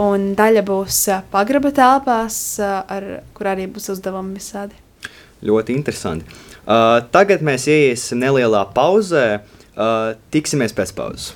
Un 0.00 0.30
daļa 0.38 0.62
būs 0.64 1.02
pagraba 1.28 1.68
telpās, 1.76 2.38
ar, 2.64 3.10
kur 3.36 3.52
arī 3.52 3.68
būs 3.68 3.90
uzdevumi 3.92 4.38
visādi. 4.38 4.80
Ļoti 5.44 5.76
interesanti. 5.76 6.40
Uh, 6.64 7.04
tagad 7.12 7.44
mēs 7.44 7.68
ieiesim 7.68 8.24
nelielā 8.24 8.64
pauzē. 8.72 9.42
Uh, 9.74 10.14
tiksimies 10.32 10.72
pēc 10.72 10.96
pauzes. 10.96 11.34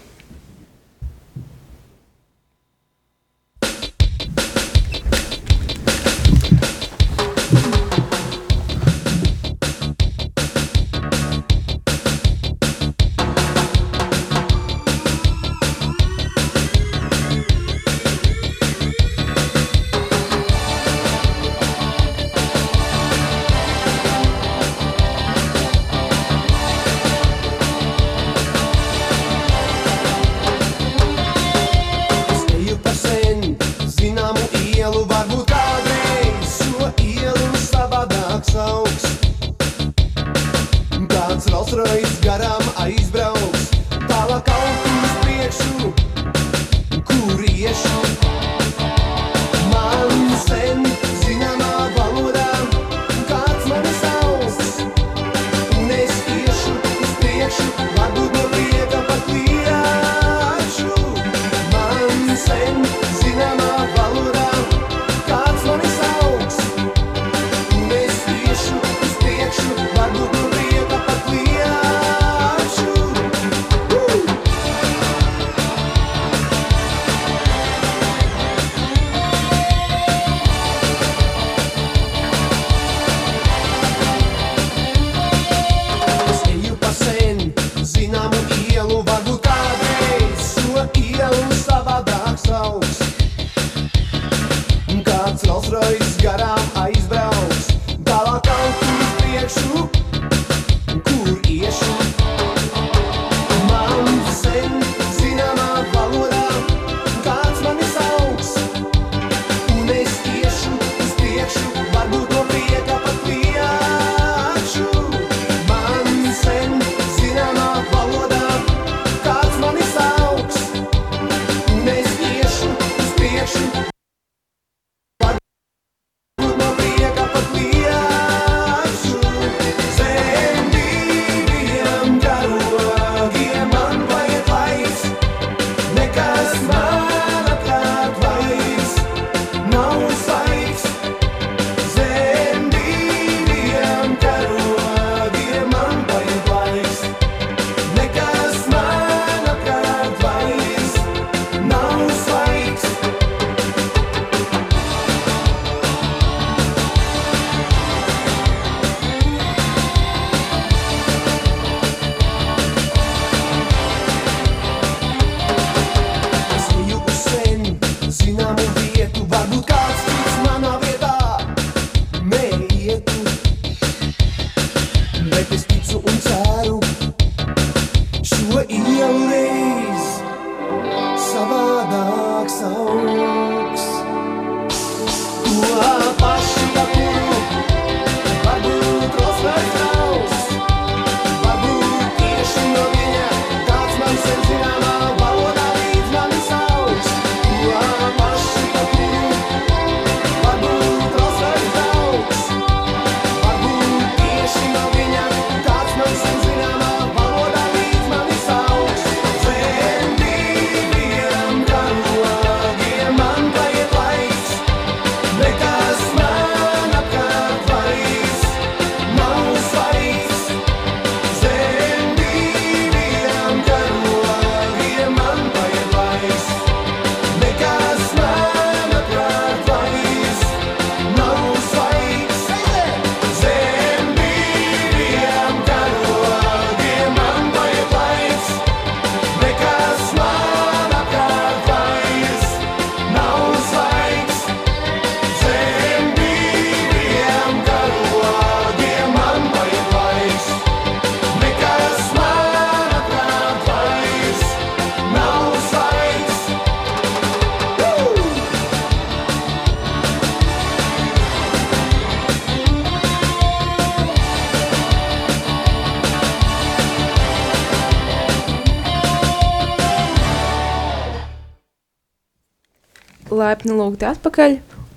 Laipni 273.59 273.75
lūgti 273.75 274.07
atpakaļ, 274.07 274.53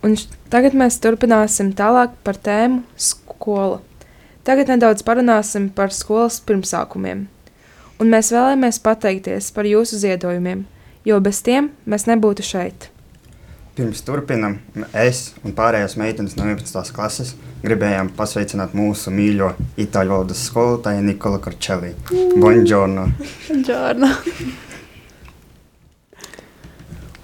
un 0.05 0.11
tagad 0.53 0.75
mēs 0.77 0.99
turpināsim 1.01 1.71
tālāk 1.73 2.11
par 2.21 2.37
tēmu 2.37 2.83
skola. 2.93 3.79
Tagad 4.45 4.69
nedaudz 4.69 5.01
parunāsim 5.01 5.71
par 5.73 5.89
skolas 5.89 6.37
pirmsākumiem. 6.45 7.23
Un 7.97 8.13
mēs 8.13 8.29
vēlamies 8.29 8.77
pateikties 8.85 9.49
par 9.55 9.65
jūsu 9.65 9.97
ziedojumiem, 10.03 10.67
jo 11.09 11.17
bez 11.25 11.41
tiem 11.41 11.71
mēs 11.89 12.05
nebūtu 12.05 12.45
šeit. 12.45 12.91
Pirms 13.73 14.05
turpinam, 14.05 14.59
es 14.93 15.31
un 15.41 15.57
pārējās 15.57 15.97
meitenes 15.97 16.37
no 16.37 16.45
11. 16.45 16.93
klases 16.93 17.33
gribējām 17.65 18.13
pasveicināt 18.13 18.77
mūsu 18.77 19.09
mīļo 19.09 19.55
itāļu 19.81 20.19
valodas 20.19 20.49
skolotāju 20.51 21.01
Nikolu 21.09 21.41
Korčelī. 21.41 21.95
Buongiorno! 22.37 23.09
Buongiorno! 23.47 24.17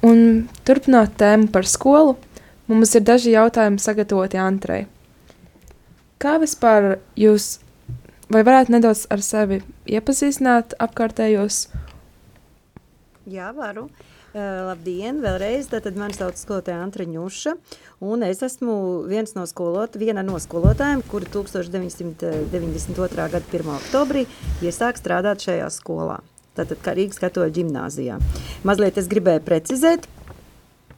Un 0.05 0.45
turpinot 0.67 1.15
tēmu 1.17 1.49
par 1.53 1.65
skolu, 1.65 2.17
mums 2.69 2.93
ir 2.95 3.05
daži 3.07 3.33
jautājumi 3.33 3.81
sagatavoti 3.81 4.37
Antrei. 4.37 4.85
Kā 6.21 6.35
vispār 6.41 6.99
jūs, 7.17 7.57
vai 8.29 8.43
varētu 8.45 8.75
nedaudz 8.75 9.07
ar 9.13 9.23
sevi 9.25 9.63
iepazīstināt 9.89 10.77
apkārtējos? 10.81 11.67
Jā, 13.27 13.49
varu. 13.57 13.87
Uh, 14.37 14.67
labdien, 14.67 15.17
vēlreiz. 15.23 15.69
Tātad 15.71 15.97
mani 15.97 16.13
sauc 16.13 16.37
skolotāja 16.37 16.83
Antra 16.83 17.07
Ņuša, 17.09 17.55
un 18.05 18.25
es 18.27 18.43
esmu 18.45 18.75
viens 19.09 19.33
no 19.33 19.47
skolot, 19.49 19.97
viena 19.97 20.21
no 20.21 20.37
skolotājiem, 20.37 21.01
kuri 21.09 21.29
1992. 21.33 23.07
Eh, 23.07 23.15
gada 23.17 23.41
1. 23.41 23.71
oktobrī 23.79 24.27
iesāk 24.61 24.99
strādāt 25.01 25.41
šajā 25.47 25.71
skolā 25.73 26.19
tātad 26.57 26.83
kā 26.83 26.95
Rīgas 26.97 27.21
katoļu 27.21 27.55
ģimnāzijā. 27.61 28.19
Mazliet 28.67 28.99
es 28.99 29.09
gribēju 29.11 29.43
precizēt, 29.45 30.07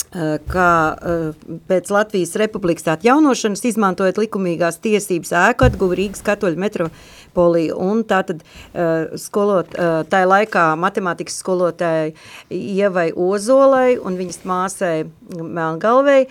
eh, 0.10 0.38
ka 0.50 0.70
eh, 0.96 1.48
pēc 1.70 1.92
Latvijas 1.94 2.36
republikas 2.40 2.88
atjaunošanas 2.96 3.66
izmantojot 3.72 4.22
likumīgās 4.22 4.80
tiesības 4.84 5.34
ēku 5.44 5.68
atguva 5.68 5.98
Rīgas 6.00 6.24
katoļu 6.26 6.62
metropolija 6.64 7.76
un 7.78 8.04
tātad 8.08 8.42
eh, 8.44 9.12
skolot, 9.20 9.76
tā 10.10 10.24
laikā 10.26 10.66
matemātikas 10.80 11.42
skolotāja 11.44 12.14
Ievai 12.50 13.12
Ozolai 13.14 13.98
un 13.98 14.18
viņas 14.20 14.42
māsai 14.50 14.96
Melngalvei, 15.30 16.24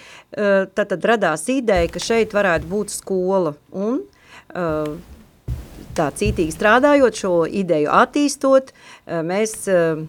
tātad 0.75 1.05
radās 1.07 1.47
ideja, 1.53 1.87
ka 1.93 2.03
šeit 2.03 2.35
varētu 2.35 2.67
būt 2.71 2.91
skola 2.93 3.55
un 3.71 4.03
tā 5.99 6.13
cītīgi 6.15 6.55
strādājot, 6.55 7.19
šo 7.25 7.35
ideju 7.47 7.91
attīstot, 7.95 8.73
eh, 8.73 9.21
mēs 9.27 9.55
eh, 9.73 10.05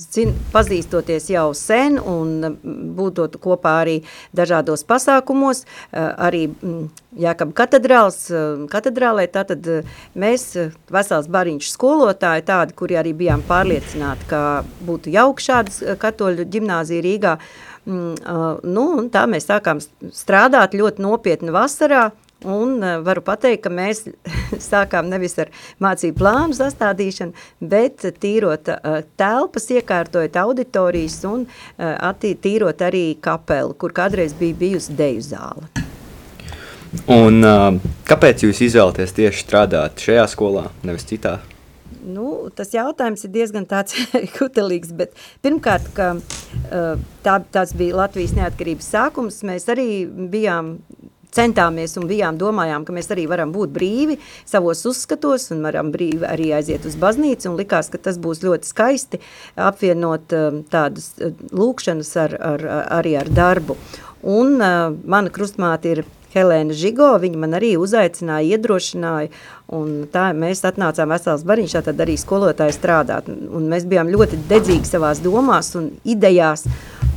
zin, 0.00 0.32
pazīstoties 0.52 1.28
jau 1.32 1.50
sen 1.56 1.98
un 1.98 2.34
mm, 2.50 2.74
būtot 2.96 3.36
kopā 3.42 3.76
arī 3.84 3.96
dažādos 4.36 4.84
pasākumos, 4.88 5.64
eh, 5.92 6.10
arī 6.28 6.48
mm, 6.50 6.90
Jākab 7.20 7.50
katedrāls, 7.58 8.28
katedrālē, 8.70 9.24
tātad 9.34 9.66
mēs 10.14 10.44
vesels 10.94 11.26
bariņš 11.26 11.72
skolotāji, 11.72 12.44
tādi, 12.46 12.76
kuri 12.78 12.94
arī 13.00 13.10
bijām 13.18 13.42
pārliecināti, 13.48 14.28
ka 14.30 14.42
būtu 14.86 15.10
jauk 15.10 15.42
šādas 15.42 15.82
katoļu 15.98 16.46
ģimnāzija 16.54 17.02
Rīgā, 17.02 17.34
Mm, 17.88 18.60
nu, 18.68 18.82
un 19.00 19.06
tā 19.08 19.22
mēs 19.30 19.46
sākām 19.48 19.80
strādāt 20.12 20.74
ļoti 20.76 21.00
nopietni 21.00 21.52
vasarā, 21.54 22.10
Un 22.44 22.82
uh, 22.82 23.02
varu 23.04 23.20
pateikt, 23.20 23.66
ka 23.66 23.72
mēs 23.72 24.06
sākām 24.70 25.10
nevis 25.12 25.36
ar 25.42 25.50
mācību 25.82 26.16
plānu 26.22 26.56
sastādīšanu, 26.56 27.36
bet 27.60 28.06
tīrot 28.22 28.70
uh, 28.72 29.02
telpas, 29.20 29.68
iekārtojot 29.76 30.38
auditorijas 30.40 31.18
un 31.28 31.44
uh, 31.44 31.84
attī, 32.08 32.32
tīrot 32.40 32.80
arī 32.86 33.04
kapelu, 33.20 33.76
kur 33.76 33.92
kādreiz 33.92 34.32
bija 34.38 34.56
bijusi 34.56 34.96
deju 34.96 35.26
zāle. 35.34 35.68
Un, 37.06 37.44
kāpēc 38.02 38.40
jūs 38.42 38.64
izvēlaties 38.66 39.12
tieši 39.14 39.44
strādāt 39.44 40.00
šajā 40.02 40.24
skolā, 40.32 40.64
nevis 40.82 41.04
citā? 41.06 41.36
Nu, 42.02 42.48
tas 42.56 42.72
jautājums 42.74 43.22
ir 43.28 43.30
diezgan 43.36 43.68
tāds 43.70 43.94
kutelīgs, 44.38 44.90
bet 44.98 45.14
pirmkārt, 45.44 45.86
ka 45.94 46.08
tā, 47.22 47.36
tāds 47.54 47.76
bija 47.78 48.00
Latvijas 48.00 48.34
neatkarības 48.34 48.90
sākums, 48.90 49.38
mēs 49.46 49.68
arī 49.70 49.86
bijām 50.08 50.80
centāmies 51.34 51.96
un 52.00 52.08
bijām 52.10 52.38
domājām, 52.40 52.84
ka 52.86 52.94
mēs 52.96 53.10
arī 53.14 53.26
varam 53.30 53.54
būt 53.54 53.72
brīvi 53.74 54.18
savos 54.48 54.84
uzskatos 54.88 55.50
un 55.54 55.64
varam 55.66 55.92
brīvi 55.94 56.26
arī 56.28 56.50
aiziet 56.58 56.86
uz 56.88 56.98
baznīcu. 57.00 57.50
Un 57.50 57.58
likās, 57.60 57.90
ka 57.92 58.00
tas 58.02 58.20
būs 58.20 58.44
ļoti 58.44 58.70
skaisti 58.70 59.20
apvienot 59.56 60.36
um, 60.36 60.62
tādas 60.70 61.12
uh, 61.18 61.34
lūkšanas 61.54 62.14
ar, 62.24 62.38
ar, 62.52 62.70
arī 63.00 63.16
ar 63.20 63.30
darbu. 63.32 63.78
Un 64.20 64.58
uh, 64.60 64.90
mana 65.08 65.32
krustmāte 65.32 65.94
ir 65.94 66.04
Helēna 66.30 66.74
Žigo, 66.76 67.10
viņa 67.18 67.38
man 67.42 67.56
arī 67.58 67.72
uzaicināja, 67.80 68.54
iedrošināja, 68.54 69.30
un 69.74 70.04
tā 70.12 70.28
mēs 70.36 70.62
atnācām 70.68 71.10
vesels 71.10 71.42
bariņš, 71.46 71.74
tad 71.88 72.02
arī 72.04 72.14
skolotāji 72.20 72.76
strādāt, 72.76 73.30
un 73.30 73.66
mēs 73.70 73.86
bijām 73.90 74.12
ļoti 74.12 74.38
dedzīgi 74.50 74.86
savās 74.86 75.22
domās 75.24 75.74
un 75.78 75.90
idejās, 76.06 76.68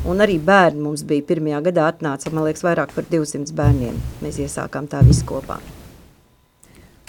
Un 0.09 0.19
arī 0.23 0.35
bērni 0.43 0.83
mums 0.83 1.05
bija 1.07 1.23
pirmajā 1.29 1.61
gadā 1.69 1.87
atnāca, 1.91 2.31
man 2.33 2.47
liekas, 2.47 2.65
vairāk 2.65 2.91
par 2.95 3.07
200 3.11 3.55
bērniem. 3.55 3.95
Mēs 4.23 4.41
iesākām 4.43 4.89
tā 4.91 4.99
visu 5.07 5.23
kopā. 5.29 5.61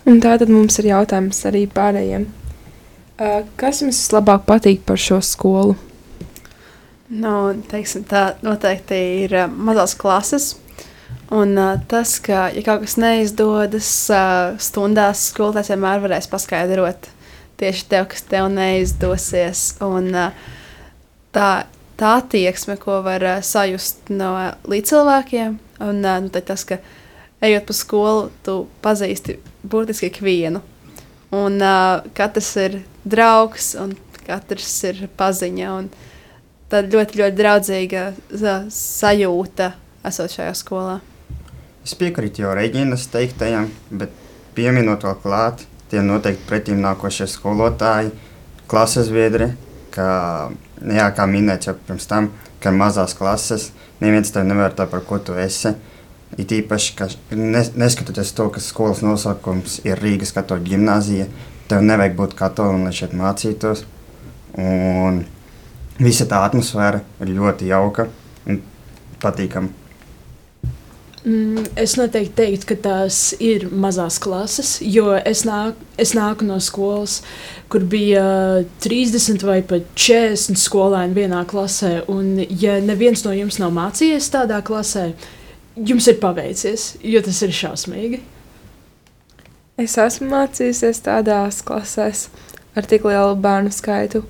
Un 0.06 0.20
tā 0.22 0.36
tad 0.38 0.52
mums 0.52 0.78
ir 0.78 0.92
jautājums 0.92 1.40
arī 1.48 1.64
pārējiem. 1.74 2.28
Kas 3.58 3.80
jums 3.82 3.98
vislabāk 3.98 4.44
patīk 4.46 4.84
par 4.86 5.00
šo 5.00 5.20
skolu? 5.24 5.74
Nu, 7.14 7.54
teiksim, 7.70 8.02
tā 8.08 8.34
noteikti 8.42 8.98
ir 9.24 9.34
uh, 9.38 9.50
mazās 9.50 9.94
klases. 9.98 10.54
Un 11.34 11.54
uh, 11.58 11.76
tas, 11.88 12.16
ka, 12.22 12.48
ja 12.54 12.62
kaut 12.66 12.82
kas 12.84 12.96
neizdodas 13.00 13.90
uh, 14.12 14.56
stundās, 14.60 15.28
skolotājs 15.30 15.70
vienmēr 15.74 16.02
varēs 16.02 16.30
paskaidrot 16.32 17.10
tieši 17.60 17.86
tev, 17.92 18.08
kas 18.10 18.26
tev 18.28 18.48
neizdosies. 18.52 19.66
Un, 19.84 20.10
uh, 20.10 20.54
tā 21.34 21.50
tā 22.00 22.16
attieksme, 22.20 22.76
ko 22.80 23.00
var 23.04 23.24
uh, 23.24 23.40
sajust 23.44 24.10
no 24.12 24.34
līdzcilvēkiem. 24.70 25.58
Un 25.84 26.00
uh, 26.04 26.20
nu, 26.24 26.30
tas, 26.34 26.66
ka 26.68 26.80
ejot 27.44 27.66
pa 27.68 27.76
skolu, 27.76 28.30
tu 28.46 28.64
pazīsti 28.84 29.38
burtiski 29.62 30.10
ikvienu. 30.12 30.62
Un 31.34 31.60
uh, 31.62 32.02
katrs 32.16 32.54
ir 32.62 32.80
draugs, 33.04 33.74
un 33.80 33.94
katrs 34.24 34.74
ir 34.90 35.06
paziņa. 35.18 35.72
Tad 36.72 36.94
ļoti, 36.94 37.20
ļoti 37.20 37.38
draudzīga 37.38 38.04
sajūta 38.72 39.74
esot 40.08 40.32
šajā 40.32 40.54
skolā. 40.58 40.98
Es 41.84 41.92
piekrītu 42.00 42.44
jau 42.44 42.54
Reģinas 42.56 43.04
teiktajam, 43.12 43.68
bet 43.92 44.12
pieminot 44.56 45.04
vēl 45.04 45.18
klāt, 45.20 45.66
tie 45.92 46.00
noteikti 46.00 46.46
pretīm 46.48 46.80
nākošie 46.80 47.26
skolotāji, 47.28 48.14
klases 48.70 49.10
biedri, 49.12 49.50
ka 49.94 50.08
jā, 50.82 51.08
kā 51.14 51.26
minēts 51.30 51.70
jau 51.70 51.76
pirms 51.86 52.08
tam, 52.10 52.30
ka 52.62 52.72
mazās 52.74 53.14
klases 53.16 53.70
neviens 54.02 54.32
tev 54.34 54.46
nevar 54.48 54.74
tā, 54.76 54.88
par 54.90 55.04
ko 55.06 55.20
tu 55.22 55.36
esi. 55.38 55.74
It 56.40 56.50
īpaši, 56.50 56.94
ka 56.98 57.06
neskatoties 57.78 58.32
to, 58.34 58.48
ka 58.50 58.62
skolas 58.62 59.04
nosaukums 59.06 59.78
ir 59.86 60.00
Rīgas 60.02 60.34
katoļu 60.34 60.66
ģimnāzija, 60.72 61.28
tev 61.70 61.84
nevajag 61.86 62.16
būt 62.18 62.34
katolim, 62.38 62.82
lai 62.88 62.94
šeit 62.96 63.14
mācītos. 63.14 63.84
Un 64.58 65.22
visa 66.02 66.26
tā 66.30 66.42
atmosfēra 66.48 67.04
ir 67.22 67.32
ļoti 67.38 67.70
jauka 67.70 68.08
un 68.50 68.60
patīkama. 69.22 69.83
Mm, 71.24 71.62
es 71.80 71.94
noteikti 71.96 72.36
teiktu, 72.36 72.66
ka 72.68 72.76
tās 72.84 73.18
ir 73.40 73.62
mazās 73.72 74.18
klases, 74.20 74.74
jo 74.84 75.14
es, 75.16 75.46
nāk, 75.48 75.78
es 75.96 76.10
nāku 76.12 76.44
no 76.44 76.58
skolas, 76.60 77.22
kur 77.72 77.86
bija 77.88 78.24
30 78.84 79.46
vai 79.48 79.62
pat 79.64 79.86
40 79.96 80.60
skolēni 80.60 81.16
vienā 81.16 81.40
klasē. 81.48 81.94
Un, 82.12 82.42
ja 82.60 82.76
neviens 82.84 83.24
no 83.24 83.32
jums 83.32 83.56
nav 83.62 83.72
mācījies 83.72 84.28
tādā 84.34 84.58
klasē, 84.66 85.06
jums 85.80 86.10
ir 86.12 86.18
paveicies, 86.20 86.90
jo 87.00 87.22
tas 87.24 87.40
ir 87.46 87.54
šausmīgi. 87.56 88.20
Es 89.80 89.96
esmu 89.98 90.28
mācījusies 90.28 91.00
tādās 91.06 91.62
klasēs 91.64 92.26
ar 92.76 92.90
tik 92.90 93.08
lielu 93.08 93.32
bērnu 93.40 93.72
skaitu. 93.72 94.20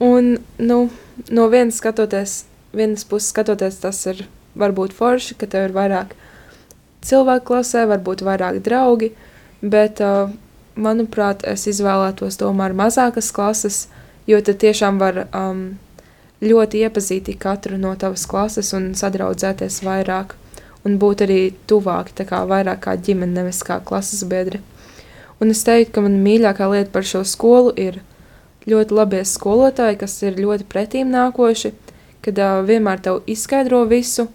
Un, 0.00 0.38
nu, 0.56 0.80
no 1.28 1.44
vienas, 1.52 1.82
skatoties, 1.82 2.46
vienas 2.72 3.04
puses 3.04 3.28
skatoties, 3.34 3.76
tas 3.84 4.00
ir 4.08 4.24
varbūt 4.58 4.94
forši, 4.96 5.36
ka 5.38 5.48
tev 5.50 5.68
ir 5.68 5.76
vairāk 5.76 6.14
cilvēku 7.04 7.50
klasē, 7.52 7.84
varbūt 7.90 8.24
vairāk 8.26 8.60
draugi, 8.64 9.12
bet, 9.60 10.00
uh, 10.00 10.32
manuprāt, 10.74 11.44
es 11.46 11.66
izvēlētos 11.70 12.38
tomēr 12.40 12.74
mazākas 12.76 13.30
klases, 13.34 13.86
jo 14.26 14.40
tad 14.42 14.60
tiešām 14.62 14.98
var 14.98 15.26
um, 15.30 15.76
ļoti 16.44 16.84
iepazīt 16.86 17.30
katru 17.40 17.78
no 17.80 17.94
tavas 17.98 18.26
klases 18.26 18.72
un 18.76 18.92
sadraudzēties 18.98 19.82
vairāk 19.84 20.34
un 20.84 20.98
būt 21.00 21.24
arī 21.24 21.40
tuvāki, 21.68 22.12
tā 22.18 22.26
kā 22.28 22.42
vairāk 22.48 22.82
kā 22.84 22.96
ģimene, 23.00 23.32
nevis 23.38 23.62
kā 23.64 23.78
klases 23.84 24.24
biedri. 24.28 24.60
Un 25.40 25.50
es 25.50 25.64
teiktu, 25.66 25.94
ka 25.96 26.04
man 26.04 26.20
mīļākā 26.24 26.68
lieta 26.70 26.92
par 26.92 27.06
šo 27.08 27.24
skolu 27.26 27.72
ir 27.80 28.02
ļoti 28.68 28.96
labie 28.96 29.22
skolotāji, 29.28 29.98
kas 30.00 30.20
ir 30.22 30.38
ļoti 30.40 30.66
pretīm 30.68 31.10
nākoši, 31.12 31.72
kad 32.24 32.40
uh, 32.40 32.60
vienmēr 32.64 33.00
tev 33.04 33.22
izskaidro 33.28 33.82
visu, 33.88 34.28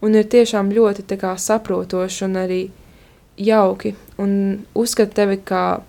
un 0.00 0.16
ir 0.16 0.28
tiešām 0.32 0.72
ļoti 0.74 1.18
kā, 1.20 1.34
saprotoši 1.36 2.24
un 2.26 2.38
arī 2.40 2.60
jauki. 3.40 3.94
Un 4.20 4.32
uzskata 4.74 5.22
tevi 5.22 5.40
kā 5.44 5.80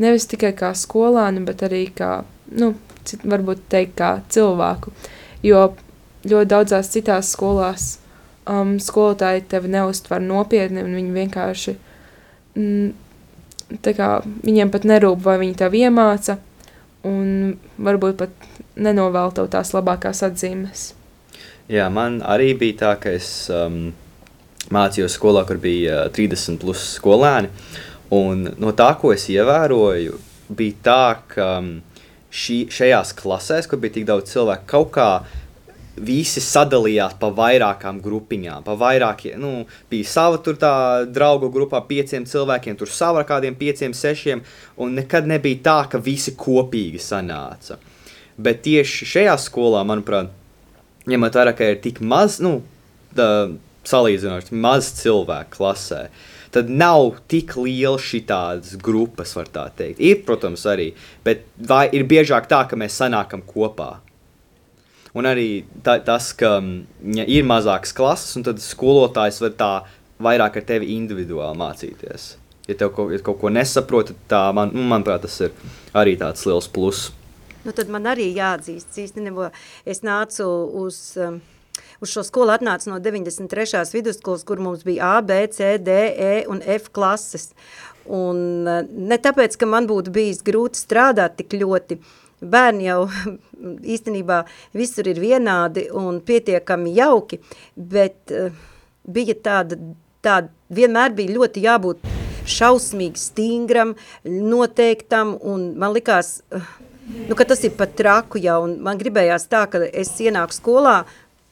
nevis 0.00 0.26
tikai 0.30 0.52
kā 0.56 0.72
skolāni, 0.74 1.42
bet 1.44 1.62
arī 1.66 1.84
kā, 1.94 2.22
nu, 2.56 2.74
cit, 3.04 3.24
varbūt 3.24 3.66
teikt, 3.72 3.96
kā 4.00 4.12
cilvēku. 4.32 4.92
Jo 5.44 5.70
ļoti 6.24 6.50
daudzās 6.50 6.90
citās 6.92 7.32
skolās 7.32 7.94
um, 8.50 8.76
skolotāji 8.80 9.46
tevi 9.50 9.70
neuztver 9.72 10.22
nopietni, 10.24 10.84
un 10.84 10.96
viņi 10.98 11.16
vienkārši, 11.16 11.76
mm, 12.56 13.80
kā 13.86 14.10
viņiem 14.26 14.72
pat 14.72 14.86
nerūp, 14.88 15.22
vai 15.24 15.38
viņi 15.42 15.58
tev 15.62 15.76
iemāca, 15.78 16.38
un 17.08 17.56
varbūt 17.80 18.18
pat 18.20 18.48
nenovēl 18.80 19.36
tev 19.36 19.50
tās 19.52 19.72
labākās 19.76 20.24
atzīmes. 20.26 20.90
Jā, 21.70 21.84
man 21.86 22.18
arī 22.26 22.48
bija 22.58 22.78
tā, 22.80 22.94
ka 22.98 23.12
es 23.14 23.46
um, 23.54 23.92
mācījos 24.74 25.14
skolā, 25.14 25.44
kur 25.46 25.60
bija 25.62 26.08
30 26.10 26.58
plus 26.58 26.82
skolēni. 26.96 27.50
Un 28.16 28.48
no 28.58 28.72
tā, 28.74 28.88
ko 28.98 29.12
es 29.14 29.28
ievēroju, 29.30 30.16
bija 30.58 30.80
tā, 30.88 31.04
ka 31.30 31.46
um, 31.60 31.76
šī, 32.34 32.64
šajās 32.74 33.14
klasēs, 33.20 33.68
kur 33.70 33.78
bija 33.78 34.00
tik 34.00 34.08
daudz 34.08 34.32
cilvēku, 34.32 34.66
kaut 34.72 34.90
kā 34.96 35.06
visi 36.00 36.42
sadalījās 36.42 37.14
pa 37.22 37.30
vairākām 37.38 38.02
grupiņām. 38.02 38.66
Pa 38.66 38.74
vairākiem, 38.80 39.38
nu, 39.38 39.52
bija 39.92 40.10
sava 40.10 40.42
tur 40.42 40.58
tā 40.58 40.72
draugu 41.06 41.52
grupā, 41.54 41.84
pieciem 41.86 42.26
cilvēkiem, 42.26 42.80
tur 42.82 42.90
sava 42.90 43.22
ar 43.22 43.30
kādiem 43.30 43.54
pieciem, 43.54 43.94
sešiem, 43.94 44.42
un 44.82 44.98
nekad 44.98 45.30
nebija 45.30 45.62
tā, 45.70 45.78
ka 45.94 46.02
visi 46.02 46.34
kopīgi 46.34 46.98
sanāca. 46.98 47.78
Bet 48.40 48.64
tieši 48.66 49.06
šajā 49.14 49.38
skolā, 49.38 49.86
manuprāt, 49.86 50.34
ņemot 51.08 51.40
vērā, 51.40 51.54
ka 51.56 51.72
ir 51.72 51.80
tik 51.84 52.02
maz, 52.04 52.40
nu, 52.44 52.58
tā, 53.16 53.30
salīdzinoši 53.88 54.58
maz 54.60 54.90
cilvēku 54.98 55.56
klasē, 55.56 56.02
tad 56.54 56.70
nav 56.70 57.20
tik 57.30 57.54
liela 57.56 57.98
šī 58.00 58.24
tādas 58.28 58.76
grupas, 58.82 59.32
var 59.38 59.48
tā 59.52 59.66
teikt. 59.76 60.02
Ir, 60.02 60.22
protams, 60.26 60.66
arī, 60.68 60.90
bet 61.24 61.46
vai 61.56 61.86
ir 61.94 62.04
biežāk 62.10 62.50
tā, 62.50 62.64
ka 62.68 62.78
mēs 62.78 62.98
sanākam 63.00 63.44
kopā. 63.46 63.96
Un 65.16 65.26
arī 65.26 65.64
ta, 65.82 65.96
tas, 66.06 66.30
ka 66.38 66.58
ja 67.16 67.24
ir 67.26 67.46
mazākas 67.48 67.94
klases, 67.96 68.36
un 68.38 68.46
tad 68.46 68.62
skolotājs 68.62 69.40
var 69.42 69.56
tā 69.58 69.72
vairāk 70.22 70.60
ar 70.60 70.66
tevi 70.68 70.92
individuāli 70.94 71.58
mācīties. 71.58 72.34
Ja 72.68 72.76
tev 72.78 72.92
kaut, 72.94 73.10
ja 73.10 73.18
kaut 73.24 73.40
ko 73.40 73.50
nesaproti, 73.50 74.14
tad 74.14 74.30
tā, 74.30 74.42
man, 74.54 74.70
nu, 74.76 74.84
manuprāt, 74.86 75.24
tas 75.24 75.40
ir 75.42 75.54
arī 75.96 76.14
tāds 76.20 76.44
liels 76.46 76.68
pluss. 76.70 77.08
Nu, 77.60 77.72
tad 77.76 77.90
man 77.92 78.08
arī 78.08 78.30
jāatzīst, 78.32 78.94
īstenībā 79.02 79.50
es 79.88 80.00
nācu 80.06 80.46
uz, 80.80 80.96
um, 81.20 81.42
uz 82.00 82.14
šo 82.14 82.24
skolu 82.24 82.54
atnācu 82.54 82.88
no 82.88 82.96
93. 83.04 83.82
vidusskolas, 83.92 84.46
kur 84.48 84.62
mums 84.64 84.86
bija 84.86 85.18
A, 85.18 85.20
B, 85.20 85.42
C, 85.52 85.74
D, 85.76 85.98
E 86.16 86.32
un 86.48 86.64
F 86.64 86.88
klases. 86.96 87.50
Un 88.08 88.64
uh, 88.64 88.80
ne 88.88 89.20
tāpēc, 89.20 89.60
ka 89.60 89.68
man 89.68 89.90
būtu 89.90 90.14
bijis 90.14 90.40
grūti 90.46 90.80
strādāt 90.80 91.36
tik 91.42 91.58
ļoti, 91.60 92.00
bērni 92.40 92.88
jau 92.88 93.04
īstenībā 93.94 94.42
visur 94.72 95.12
ir 95.12 95.20
vienādi 95.20 95.90
un 95.92 96.24
pietiekami 96.24 96.96
jauki, 96.96 97.42
bet 97.76 98.32
uh, 98.32 98.48
bija 99.04 99.36
tāda, 99.36 99.76
tāda, 100.24 100.48
vienmēr 100.72 101.12
bija 101.12 101.36
ļoti 101.36 101.68
jābūt 101.68 102.08
šausmīgi 102.48 103.20
stingram, 103.20 103.98
noteiktam, 104.24 105.36
un 105.44 105.74
man 105.76 105.92
likās, 105.92 106.38
uh, 106.56 106.78
nu, 107.28 107.38
tas 107.38 107.64
ir 107.66 107.74
pat 107.78 107.96
traku 107.98 108.40
jau, 108.42 108.62
un 108.66 108.78
man 108.84 109.00
gribējās 109.00 109.48
tā, 109.50 109.66
ka 109.70 109.82
es 109.90 110.12
ienāku 110.22 110.56
skolā, 110.56 111.00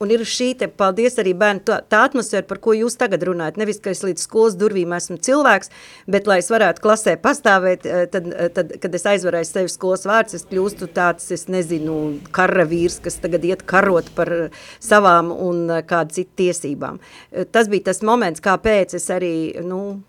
un 0.02 0.12
ir 0.14 0.22
šī 0.26 0.52
te, 0.58 0.68
paldies 0.70 1.18
arī 1.18 1.32
bērni, 1.38 1.64
tā, 1.66 1.80
tā 1.90 2.04
atmosfēra, 2.06 2.46
par 2.48 2.60
ko 2.62 2.74
jūs 2.76 2.96
tagad 3.00 3.24
runājat, 3.26 3.58
nevis, 3.60 3.80
ka 3.82 3.90
es 3.90 4.04
līdz 4.06 4.24
skolas 4.24 4.56
durvīm 4.58 4.94
esmu 4.94 5.18
cilvēks, 5.26 5.72
bet, 6.10 6.28
lai 6.30 6.38
es 6.42 6.50
varētu 6.52 6.82
klasē 6.84 7.16
pastāvēt, 7.22 7.86
eh, 7.86 8.04
tad, 8.12 8.28
eh, 8.30 8.50
tad 8.54 8.76
kad 8.82 8.94
es 8.94 9.06
aizvarēju 9.10 9.50
sevi 9.50 9.72
skolas 9.72 10.06
vārds, 10.08 10.36
es 10.38 10.46
kļūstu 10.48 10.90
tāds, 10.94 11.30
es 11.34 11.48
nezinu, 11.50 11.98
karavīrs, 12.34 13.00
kas 13.02 13.18
tagad 13.22 13.46
iet 13.48 13.66
karot 13.66 14.10
par 14.14 14.32
savām 14.78 15.32
un 15.34 15.64
eh, 15.70 15.82
kādu 15.82 16.20
citu 16.20 16.44
tiesībām. 16.44 17.02
Tas 17.52 17.68
bija 17.68 17.90
tas 17.90 18.02
moments, 18.06 18.42
kāpēc 18.44 18.94
es 18.94 19.10
arī, 19.10 19.34
nu, 19.66 20.02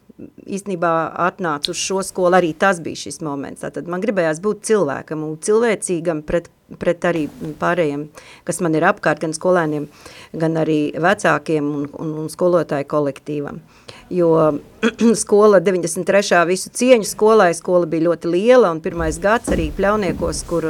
īstenībā 0.48 0.92
atnācu 1.28 1.74
uz 1.74 1.82
šo 1.82 2.04
skolu, 2.06 2.38
arī 2.40 2.52
tas 2.58 2.82
bija 2.84 3.00
šis 3.06 3.22
moments. 3.26 3.64
Tātad 3.64 3.90
man 3.92 4.04
gribējās 4.04 4.42
būt 4.44 4.66
cilvēkam 4.70 5.24
un 5.26 5.38
cilvēcīgam 5.46 6.24
pret, 6.28 6.50
pret 6.82 7.08
arī 7.10 7.26
pārējiem, 7.62 8.08
kas 8.48 8.62
man 8.66 8.76
ir 8.78 8.88
apkārt, 8.90 9.24
gan 9.24 9.36
skolēniem, 9.36 9.88
gan 10.40 10.60
arī 10.60 10.80
vecākiem 11.00 11.70
un, 11.80 11.88
un, 12.00 12.16
un 12.24 12.32
skolotāju 12.32 12.90
kolektīvam. 12.92 13.62
Jo 14.10 14.54
skola 15.24 15.60
93. 15.60 16.40
visu 16.48 16.72
cieņu 16.74 17.06
skolai, 17.06 17.52
skola 17.54 17.86
bija 17.90 18.08
ļoti 18.08 18.30
liela 18.32 18.72
un 18.74 18.80
pirmais 18.82 19.20
gads 19.22 19.52
arī 19.54 19.68
pļauniekos, 19.78 20.40
kur 20.50 20.66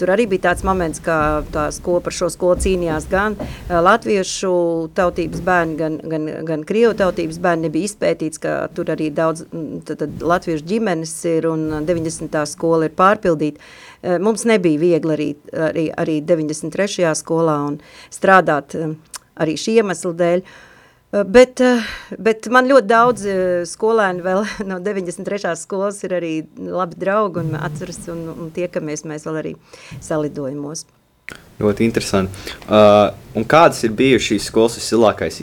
tur 0.00 0.10
arī 0.10 0.24
bija 0.30 0.48
tāds 0.48 0.64
moments, 0.66 0.98
ka 1.04 1.44
tā 1.54 1.68
skola 1.74 2.00
par 2.02 2.16
šo 2.16 2.30
skolu 2.34 2.56
cīnījās 2.64 3.06
gan 3.10 3.36
latviešu 3.70 4.54
tautības 4.98 5.42
bērni, 5.46 5.76
gan, 5.78 5.98
gan, 6.12 6.26
gan 6.48 6.64
krievu 6.66 6.96
tautības 6.98 7.38
bērni 7.42 7.68
nebija 7.68 7.90
izpētīts, 7.90 8.42
ka 8.42 8.54
tur 8.74 8.90
arī 8.90 9.10
daudz 9.14 9.44
tad, 9.86 10.00
tad 10.02 10.24
latviešu 10.32 10.66
ģimenes 10.72 11.12
ir 11.30 11.46
un 11.50 11.68
90. 11.86 12.40
skola 12.50 12.88
ir 12.88 12.96
pārpildīta. 12.98 13.62
Mums 14.24 14.46
nebija 14.48 14.80
viegli 14.82 15.14
arī, 15.14 15.28
arī, 15.68 15.86
arī 15.94 16.18
93. 16.26 17.12
skolā 17.22 17.60
un 17.68 17.78
strādāt 18.10 18.74
arī 19.40 19.56
šī 19.60 19.78
iemesla 19.78 20.16
dēļ. 20.24 20.42
Uh, 20.42 20.66
bet, 21.10 21.60
eh, 21.60 21.82
bet 22.18 22.46
man 22.54 22.68
ļoti 22.70 22.86
daudz 22.86 23.26
eh, 23.26 23.40
skolēni 23.66 24.22
vēl 24.22 24.44
no 24.70 24.78
93. 24.78 25.56
skolas 25.58 25.98
ir 26.06 26.14
arī 26.20 26.32
labi 26.54 26.98
draugi 27.00 27.42
un 27.42 27.56
atceras 27.58 28.04
un, 28.12 28.28
un 28.36 28.54
tiekamies 28.54 29.02
mēs 29.08 29.26
vēl 29.26 29.40
arī 29.42 29.54
salidojumos. 29.98 30.86
Ļoti 31.60 31.84
interesanti. 31.86 32.32
Uh, 32.64 33.12
un 33.36 33.44
kādas 33.46 33.84
ir 33.86 33.92
bijušas 33.94 34.30
šīs 34.30 34.46
skolas 34.48 34.78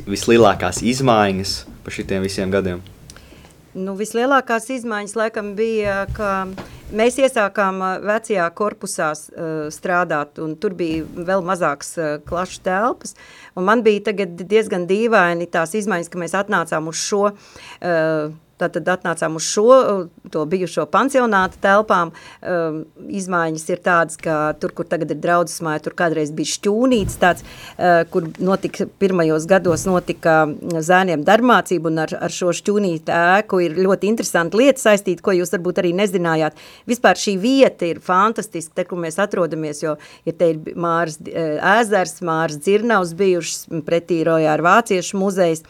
vislielākās 0.10 0.82
izmaiņas 0.84 1.53
par 1.86 1.95
šitiem 1.95 2.25
visiem 2.25 2.51
gadiem? 2.51 2.82
Nu, 3.78 3.94
vislielākās 3.98 4.72
izmaiņas 4.74 5.13
laikam 5.20 5.52
bija, 5.58 6.08
ka 6.18 6.48
mēs 6.98 7.20
iesākām 7.22 7.84
vecajā 8.08 8.48
korpusā 8.58 9.12
strādāt, 9.74 10.40
un 10.42 10.56
tur 10.58 10.74
bija 10.78 11.06
vēl 11.28 11.46
mazāks 11.46 11.94
klašu 12.26 12.63
telpas, 12.66 13.13
un 13.54 13.68
man 13.70 13.84
bija 13.86 14.16
diezgan 14.26 14.88
dīvaini 14.90 15.50
tās 15.54 15.76
izmaiņas, 15.78 16.10
ka 16.10 16.22
mēs 16.24 16.34
atnācām 16.40 16.90
uz 16.90 17.04
šo 17.04 17.24
uh, 17.30 18.34
Tātad 18.58 18.88
atnācām 18.89 19.38
uz 19.38 19.46
šo, 19.46 20.08
to 20.34 20.43
bijušo 20.50 20.88
pansionātu 20.89 21.60
telpām. 21.62 22.12
Um, 22.41 22.80
izmaiņas 23.06 23.65
ir 23.70 23.82
tādas, 23.86 24.17
ka 24.22 24.56
tur, 24.58 24.74
kur 24.74 24.88
tagad 24.89 25.13
ir 25.13 25.20
draudzes 25.22 25.62
māja, 25.65 25.84
tur 25.86 25.93
kādreiz 25.98 26.32
bija 26.34 26.56
šķūnīts 26.56 27.20
tāds, 27.22 27.46
uh, 27.78 28.02
kur 28.10 28.30
notika, 28.41 28.88
pirmajos 29.02 29.46
gados 29.50 29.86
notika 29.89 30.39
zēniem 30.89 31.26
darbmācība, 31.28 31.91
un 31.91 32.02
ar, 32.08 32.15
ar 32.28 32.34
šo 32.34 32.54
šķūnītu 32.58 33.13
ēku 33.13 33.62
ir 33.65 33.78
ļoti 33.78 34.10
interesanti 34.10 34.62
lieta 34.63 34.82
saistīta, 34.88 35.24
ko 35.26 35.36
jūs 35.38 35.54
varbūt 35.54 35.84
arī 35.84 35.93
nezinājāt. 35.98 36.58
Vispār 36.89 37.22
šī 37.22 37.38
vieta 37.41 37.86
ir 37.89 38.02
fantastiska, 38.04 38.80
te, 38.82 38.88
kur 38.89 39.02
mēs 39.04 39.20
atrodamies, 39.22 39.84
jo 39.86 39.98
ir 40.26 40.38
te 40.38 40.52
ir 40.54 40.74
Māras 40.78 41.20
ēzers, 41.28 42.17
Māras 42.26 42.58
dzirnavs 42.63 43.13
bijušas, 43.17 43.67
pretī 43.86 44.24
rojā 44.28 44.58
ar 44.58 44.65
Vāciešu 44.65 45.22
muzejs, 45.22 45.63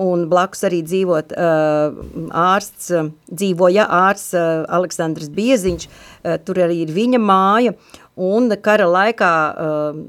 un 0.00 0.26
blakus 0.30 0.64
arī 0.68 0.80
dzīvot 0.86 1.34
uh, 1.36 2.28
ārsts, 2.32 2.90
eh, 2.96 3.10
dzīvoja 3.32 3.86
ārsts 3.92 4.36
eh, 4.38 4.64
Aleksandrs 4.78 5.30
Bieziņš, 5.34 5.88
eh, 5.88 6.38
tur 6.44 6.62
arī 6.64 6.82
ir 6.86 6.94
viņa 6.94 7.20
māja, 7.20 7.74
Un 8.20 8.52
kara 8.60 8.84
laikā 8.92 9.30
uh, 9.56 10.00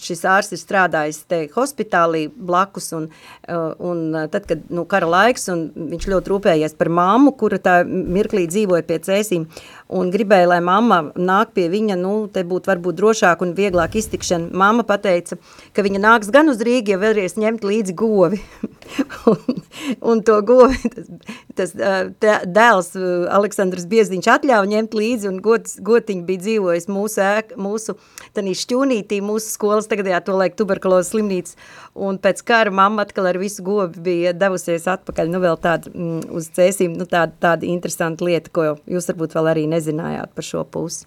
šis 0.00 0.22
ārsts 0.24 0.54
ir 0.56 0.60
strādājis 0.62 1.18
te 1.28 1.42
hospitālī 1.52 2.22
blakus, 2.32 2.86
un, 2.96 3.10
uh, 3.44 3.74
un 3.84 4.16
tad, 4.32 4.46
kad 4.48 4.62
nu, 4.72 4.86
kara 4.88 5.10
laiks, 5.12 5.44
un 5.52 5.66
viņš 5.76 6.06
ļoti 6.08 6.32
rūpējies 6.32 6.76
par 6.78 6.88
mammu, 6.88 7.34
kura 7.36 7.58
tā 7.60 7.82
mirklī 7.84 8.46
dzīvoja 8.48 8.86
pie 8.88 8.96
cēsīm, 9.04 9.44
un 9.92 10.12
gribēja, 10.14 10.48
lai 10.54 10.60
mamma 10.64 11.02
nāk 11.20 11.52
pie 11.56 11.66
viņa, 11.68 11.98
nu, 12.00 12.14
te 12.32 12.46
būtu 12.48 12.72
varbūt 12.72 12.96
drošāk 12.96 13.44
un 13.44 13.52
vieglāk 13.58 13.98
iztikšana. 14.00 14.48
Mamma 14.56 14.86
pateica, 14.88 15.36
ka 15.76 15.84
viņa 15.84 16.00
nāks 16.06 16.32
gan 16.32 16.48
uz 16.48 16.64
Rīgu, 16.64 16.94
ja 16.94 17.02
vēlreiz 17.02 17.36
ņemt 17.36 17.68
līdzi 17.68 17.96
govi. 17.98 18.40
un, 19.34 19.60
un 20.00 20.24
to 20.24 20.40
govi, 20.48 20.80
tas, 20.96 21.12
tas 21.60 21.76
tā, 21.76 22.38
dēls 22.48 22.94
Aleksandrs 23.36 23.84
Bieziņš 23.90 24.32
atļauj 24.38 24.72
ņemt 24.72 24.96
līdzi, 24.96 25.28
un 25.28 25.40
gods, 25.44 25.76
gotiņi 25.84 26.24
bija 26.24 26.44
dzīvojis 26.46 26.88
mūsu 26.88 27.17
ēk, 27.22 27.54
mūsu 27.60 27.96
šķūnītī, 28.36 29.20
mūsu 29.24 29.52
skolas 29.52 29.90
tagadējā 29.90 30.22
to 30.26 30.36
laik 30.38 30.56
tuberkulozes 30.58 31.12
slimnīca, 31.12 31.58
un 31.94 32.18
pēc 32.22 32.42
kara 32.46 32.72
mamma 32.74 33.04
atkal 33.06 33.28
ar 33.30 33.38
visu 33.40 33.64
gobi 33.66 34.02
bija 34.08 34.32
devusies 34.36 34.88
atpakaļ, 34.90 35.30
nu 35.32 35.42
vēl 35.42 35.60
tāda 35.62 35.92
mm, 35.92 36.32
uz 36.38 36.50
cēsīm, 36.56 36.96
nu 36.98 37.08
tāda, 37.08 37.34
tāda 37.40 37.68
interesanta 37.68 38.26
lieta, 38.26 38.52
ko 38.52 38.74
jūs 38.86 39.10
varbūt 39.12 39.38
vēl 39.38 39.52
arī 39.54 39.68
nezinājāt 39.70 40.34
par 40.34 40.46
šo 40.46 40.64
pusi. 40.64 41.06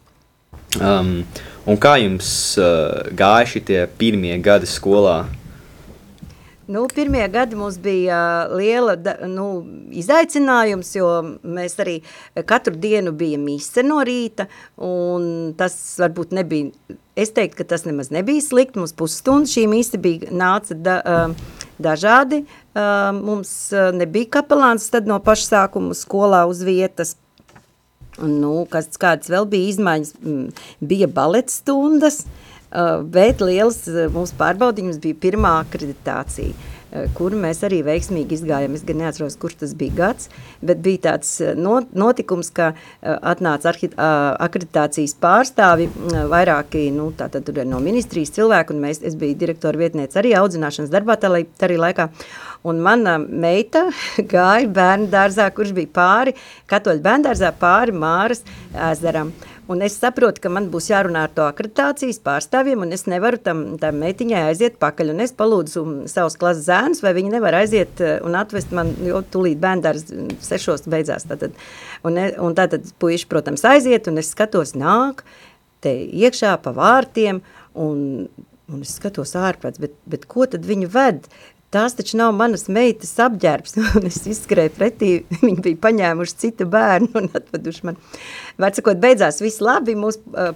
Um, 0.80 1.22
un 1.68 1.78
kā 1.80 1.98
jums 2.00 2.28
uh, 2.60 3.08
gāja 3.16 3.48
šitie 3.56 3.86
pirmie 4.00 4.36
gadi 4.44 4.68
skolā? 4.68 5.24
Nu, 6.72 6.86
pirmie 6.96 7.28
gadi 7.28 7.56
mums 7.60 7.76
bija 7.84 8.18
liela 8.56 8.94
nu, 9.28 9.46
izaicinājums, 10.00 10.94
jo 10.96 11.08
mēs 11.44 11.74
arī 11.84 11.98
katru 12.48 12.78
dienu 12.80 13.12
bija 13.18 13.40
mise 13.42 13.84
no 13.84 13.98
rīta, 14.08 14.46
un 14.80 15.26
tas 15.60 15.76
varbūt 16.00 16.32
nebija, 16.38 16.70
es 17.20 17.34
teiktu, 17.36 17.58
ka 17.60 17.66
tas 17.74 17.84
nemaz 17.84 18.08
nebija 18.16 18.44
slikti, 18.46 18.80
mums 18.80 18.96
pusstundu 18.96 19.52
šī 19.52 19.66
mise 19.68 20.00
bija 20.00 20.32
nāca 20.32 20.78
da, 20.80 20.96
dažādi, 21.82 22.46
mums 23.20 23.52
nebija 23.98 24.32
kapelāns 24.38 24.88
tad 24.94 25.12
no 25.12 25.20
pašsākuma 25.26 25.98
skolā 25.98 26.46
uz 26.48 26.64
vietas, 26.64 27.18
nu, 28.22 28.62
kas 28.72 28.88
kādas 29.02 29.34
vēl 29.34 29.50
bija 29.52 29.74
izmaiņas, 29.74 30.16
bija 30.80 31.12
balets 31.12 31.60
stundas, 31.60 32.24
uh, 32.24 32.41
Uh, 32.41 32.41
bet 33.12 33.42
liels 33.44 33.84
uh, 33.92 34.06
mūsu 34.14 34.38
pārbaudījums 34.40 35.02
bija 35.04 35.18
pirmā 35.26 35.58
akreditācija, 35.66 36.54
uh, 36.56 36.82
kuru 37.18 37.40
mēs 37.40 37.62
arī 37.68 37.82
veiksmīgi 37.88 38.38
izgājām. 38.38 38.76
Es 38.76 38.86
gan 38.88 39.02
neatceros, 39.02 39.38
kurš 39.40 39.62
tas 39.64 39.76
bija 39.78 39.96
gads, 39.98 40.30
bet 40.64 40.82
bija 40.84 41.04
tāds 41.10 41.34
notikums, 41.56 42.52
ka 42.56 42.72
atnāca 43.02 43.72
akreditācijas 43.72 45.16
pārstāvi, 45.22 45.88
vairāki, 46.32 46.90
nu, 46.96 47.10
tātad 47.18 47.48
no 47.68 47.80
ministrijas 47.84 48.34
cilvēku, 48.36 48.76
un 48.76 48.84
mēs, 48.86 49.02
es 49.08 49.16
biju 49.20 49.40
direktora 49.40 49.80
vietniece 49.80 50.20
arī 50.20 50.36
audzināšanas 50.40 50.92
darbā 50.92 51.18
arī 51.22 51.80
laikā, 51.80 52.10
un 52.68 52.82
mana 52.84 53.18
meita 53.22 53.88
gāja 54.34 54.68
bērnu 54.72 55.10
dārzā, 55.12 55.48
kurš 55.56 55.74
bija 55.78 55.96
pāri, 55.96 56.36
katoļu 56.72 57.04
bērnu 57.08 57.30
dārzā 57.30 57.54
pāri 57.60 57.96
Māras 57.96 58.44
ezeram. 58.92 59.32
Un 59.72 59.82
es 59.86 59.94
saprotu, 59.96 60.42
ka 60.44 60.50
man 60.52 60.68
būs 60.74 60.90
jārunā 60.92 61.24
ar 61.28 61.32
to 61.36 61.46
akreditācijas 61.46 62.20
pārstāvjiem, 62.26 62.82
un 62.84 62.92
es 62.96 63.06
nevaru 63.08 63.40
tam, 63.40 63.62
tam 63.80 64.02
meitiņai 64.02 64.42
aiziet 64.50 64.76
pakaļ. 64.82 65.14
Un 65.14 65.24
es 65.24 65.32
palūdzu 65.38 65.84
savus 66.12 66.36
klases 66.42 66.66
zēnus, 66.68 67.04
vai 67.06 67.14
viņi 67.16 67.32
nevar 67.38 67.56
aiziet 67.62 68.02
eh, 68.04 68.18
un 68.26 68.36
atvest 68.40 68.74
man, 68.76 68.92
jo 69.08 69.22
tūlīt 69.32 69.62
bērndārs 69.64 70.10
sešos 70.44 70.88
beidzās. 70.92 71.28
Tātad. 71.30 71.56
Un, 72.08 72.20
e- 72.20 72.34
un 72.44 72.58
tātad 72.58 72.90
puiši, 73.00 73.30
protams, 73.32 73.64
aiziet, 73.70 74.12
un 74.12 74.20
es 74.20 74.34
skatos 74.36 74.76
nāk 74.76 75.24
te 75.82 75.94
iekšā 76.04 76.58
pa 76.66 76.74
vārtiem, 76.76 77.40
un, 77.80 78.02
un 78.72 78.84
es 78.84 78.98
skatos 79.00 79.38
ārprāts, 79.40 79.80
bet, 79.82 79.96
bet 80.10 80.28
ko 80.30 80.50
tad 80.52 80.68
viņi 80.68 80.90
ved? 80.92 81.32
Tās 81.72 81.94
taču 81.96 82.18
nav 82.20 82.34
manas 82.36 82.66
meitas 82.68 83.14
apģērbs, 83.24 83.78
un 83.96 84.08
es 84.10 84.18
izskrēju 84.28 84.74
pretī, 84.76 85.12
viņi 85.40 85.62
bija 85.64 85.80
paņēmuši 85.86 86.36
citu 86.44 86.68
bērnu 86.72 87.14
un 87.16 87.30
atveduši 87.38 87.88
man. 87.88 88.00
Vecakot, 88.60 89.00
beidzās 89.00 89.40
viss 89.40 89.64
labi, 89.64 89.96
mūs 89.96 90.20
uh, 90.20 90.52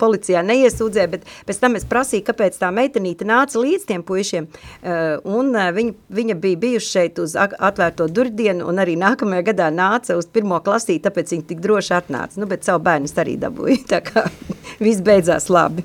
policijā 0.00 0.40
neiesūdzēja, 0.48 1.12
bet 1.12 1.28
pēc 1.48 1.60
tam 1.60 1.76
es 1.76 1.84
prasīju, 1.90 2.24
kāpēc 2.30 2.56
tā 2.62 2.72
meitenīte 2.72 3.28
nāca 3.28 3.60
līdz 3.60 3.86
tiem 3.92 4.06
puišiem, 4.08 4.48
uh, 4.48 5.20
un 5.28 5.52
uh, 5.52 5.68
viņa, 5.76 5.96
viņa 6.16 6.40
bija 6.40 6.62
bijuši 6.64 6.92
šeit 6.96 7.20
uz 7.20 7.36
atvērto 7.36 8.08
durdienu, 8.08 8.64
un 8.72 8.80
arī 8.80 8.96
nākamajā 8.96 9.50
gadā 9.52 9.68
nāca 9.68 10.16
uz 10.16 10.32
pirmo 10.32 10.64
klasī, 10.64 10.96
tāpēc 11.04 11.36
viņa 11.36 11.48
tik 11.52 11.64
droši 11.64 11.98
atnāca, 12.00 12.40
nu, 12.40 12.48
bet 12.48 12.64
savu 12.64 12.86
bērnu 12.88 13.12
arī 13.20 13.36
dabūju, 13.44 13.82
tā 13.92 14.00
kā 14.00 14.24
viss 14.84 15.04
beidzās 15.04 15.52
labi. 15.52 15.84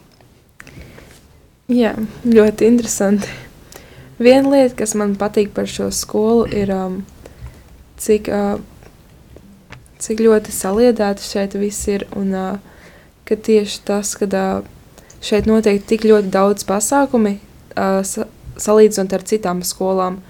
Jā, 1.68 1.98
ļoti 2.24 2.72
interesanti. 2.72 3.42
Viena 4.24 4.54
lieta, 4.54 4.78
kas 4.80 4.94
man 4.96 5.18
patīk 5.20 5.50
par 5.56 5.68
šo 5.68 5.90
skolu, 5.92 6.46
ir 6.48 6.70
um, 6.72 7.02
cik, 8.00 8.30
uh, 8.32 8.62
cik 10.00 10.22
ļoti 10.24 10.54
saliedēta 10.56 11.20
šeit 11.20 11.58
viss 11.60 11.90
ir. 11.92 12.06
Un 12.16 12.32
uh, 12.32 12.86
ka 13.28 13.36
tieši 13.36 13.82
tas, 13.90 14.14
ka 14.16 14.30
uh, 14.30 14.62
šeit 15.24 15.50
notiek 15.50 15.84
tik 15.90 16.06
ļoti 16.08 16.32
daudz 16.32 16.64
pasākumi, 16.70 17.34
uh, 17.76 18.00
sa 18.08 18.30
salīdzinot 18.64 19.18
ar 19.18 19.26
citām 19.28 19.64
skolām. 19.68 20.22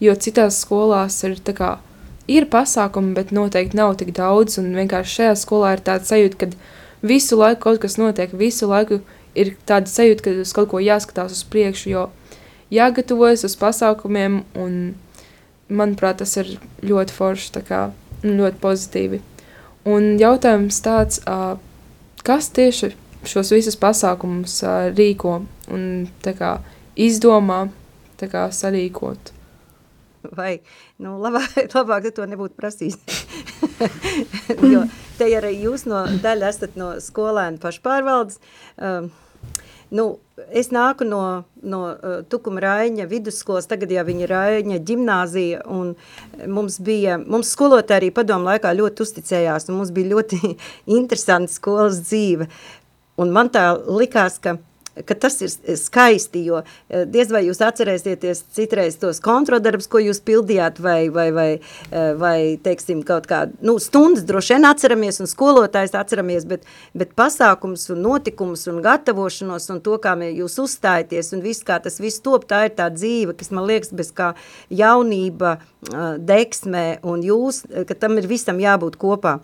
Jo 0.00 0.14
citās 0.16 0.62
skolās 0.64 1.20
ir, 1.28 1.36
kā, 1.52 1.74
ir 2.32 2.48
pasākumi, 2.48 3.12
bet 3.18 3.34
noteikti 3.36 3.76
nav 3.76 3.98
tik 4.00 4.14
daudz. 4.16 4.56
Un 4.62 4.72
vienkārši 4.78 5.18
šajā 5.18 5.36
skolā 5.42 5.76
ir 5.76 5.84
tāds 5.84 6.08
sajūta, 6.08 6.40
ka 6.40 7.04
visu 7.04 7.36
laiku 7.36 7.66
kaut 7.68 7.84
kas 7.84 8.00
notiek, 8.00 8.32
visu 8.32 8.70
laiku 8.70 9.02
ir 9.36 9.54
tāda 9.68 9.92
sajūta, 9.92 10.24
ka 10.24 10.36
uz 10.46 10.56
kaut 10.56 10.72
ko 10.72 10.80
jāskatās 10.80 11.36
uz 11.36 11.44
priekšu, 11.52 11.92
jo 11.92 12.08
jāgatavojas 12.72 13.44
uz 13.48 13.56
pasākumiem, 13.60 14.42
un 14.58 14.78
manuprāt, 15.72 16.20
tas 16.22 16.36
ir 16.40 16.56
ļoti 16.84 17.16
forši, 17.16 17.62
kā 17.68 17.84
un 18.22 18.40
ļoti 18.40 18.60
pozitīvi. 18.62 19.20
Un 19.92 20.16
jautājums 20.20 20.78
tāds, 20.84 21.20
kas 22.22 22.50
tieši 22.54 22.92
šos 23.26 23.52
visus 23.54 23.78
pasākumus 23.78 24.60
rīko 24.96 25.40
un 25.72 25.86
kā 26.22 26.56
izdomā 26.96 27.64
kā 28.30 28.48
sarīkot? 28.54 29.32
Vai, 30.36 30.60
nu, 31.02 31.16
labāk, 31.24 31.72
labāk 31.74 32.10
to 32.14 32.26
nebūtu 32.30 32.54
prasījis. 32.58 32.98
jo 34.72 34.84
te 35.18 35.30
arī 35.34 35.56
jūs 35.64 35.86
no 35.90 36.04
daļa 36.22 36.52
esat 36.52 36.78
no 36.78 36.92
skolēnu 37.02 37.58
pašpārvaldes. 37.62 38.38
Um, 38.78 39.10
nu, 39.90 40.06
es 40.50 40.70
nāku 40.74 41.06
no, 41.06 41.44
no 41.62 41.80
uh, 41.92 42.18
Tukuma 42.28 42.62
Raiņa 42.64 43.06
vidusskolas, 43.10 43.68
tagad 43.70 43.92
jau 43.94 44.04
viņa 44.08 44.28
Raiņa 44.30 44.80
ģimnāzija, 44.88 45.62
un 45.70 45.94
mums 46.50 46.80
bija, 46.82 47.18
mums 47.22 47.52
skolotāji 47.54 48.00
arī 48.00 48.10
padomu 48.14 48.50
laikā 48.50 48.74
ļoti 48.78 49.06
uzticējās, 49.06 49.68
un 49.68 49.80
mums 49.80 49.94
bija 49.94 50.12
ļoti 50.14 50.40
interesanta 50.98 51.52
skolas 51.52 52.02
dzīve. 52.06 52.48
Un 53.22 53.32
man 53.34 53.52
tā 53.52 53.70
likās, 53.76 54.40
ka 54.42 54.56
ka 55.06 55.14
tas 55.14 55.38
ir 55.40 55.76
skaisti, 55.78 56.44
jo 56.46 56.60
eh, 56.62 57.04
diez 57.08 57.30
vai 57.32 57.44
jūs 57.46 57.62
atcerēsieties 57.64 58.44
citreiz 58.52 58.98
tos 59.00 59.22
kontrodarbus, 59.24 59.88
ko 59.90 60.02
jūs 60.02 60.20
pildījāt, 60.24 60.80
vai, 60.84 61.06
vai, 61.12 61.28
vai, 61.34 61.48
eh, 61.90 62.10
vai 62.18 62.36
teiksim, 62.62 63.00
kaut 63.06 63.28
kā, 63.30 63.44
nu, 63.64 63.78
stundas 63.82 64.26
droši 64.28 64.56
vien 64.56 64.68
atceramies, 64.68 65.22
un 65.24 65.30
skolotājs 65.30 65.96
atceramies, 65.98 66.46
bet, 66.48 66.68
bet 66.98 67.14
pasākums 67.18 67.88
un 67.94 68.02
notikums 68.04 68.66
un 68.72 68.82
gatavošanos 68.84 69.70
un 69.72 69.80
to, 69.84 69.96
kā 70.02 70.16
jūs 70.28 70.58
uzstājaties 70.62 71.32
un 71.36 71.44
viss, 71.44 71.64
kā 71.66 71.80
tas 71.82 71.98
viss 72.02 72.22
top, 72.22 72.44
tā 72.50 72.66
ir 72.68 72.76
tā 72.76 72.90
dzīve, 72.92 73.36
kas 73.38 73.50
man 73.54 73.66
liekas 73.70 73.94
bez 73.96 74.12
kā 74.12 74.32
jaunība, 74.70 75.56
deksmē 76.20 77.00
un 77.08 77.24
jūs, 77.24 77.64
ka 77.88 77.96
tam 77.98 78.20
ir 78.20 78.28
visam 78.30 78.60
jābūt 78.62 79.00
kopā. 79.00 79.40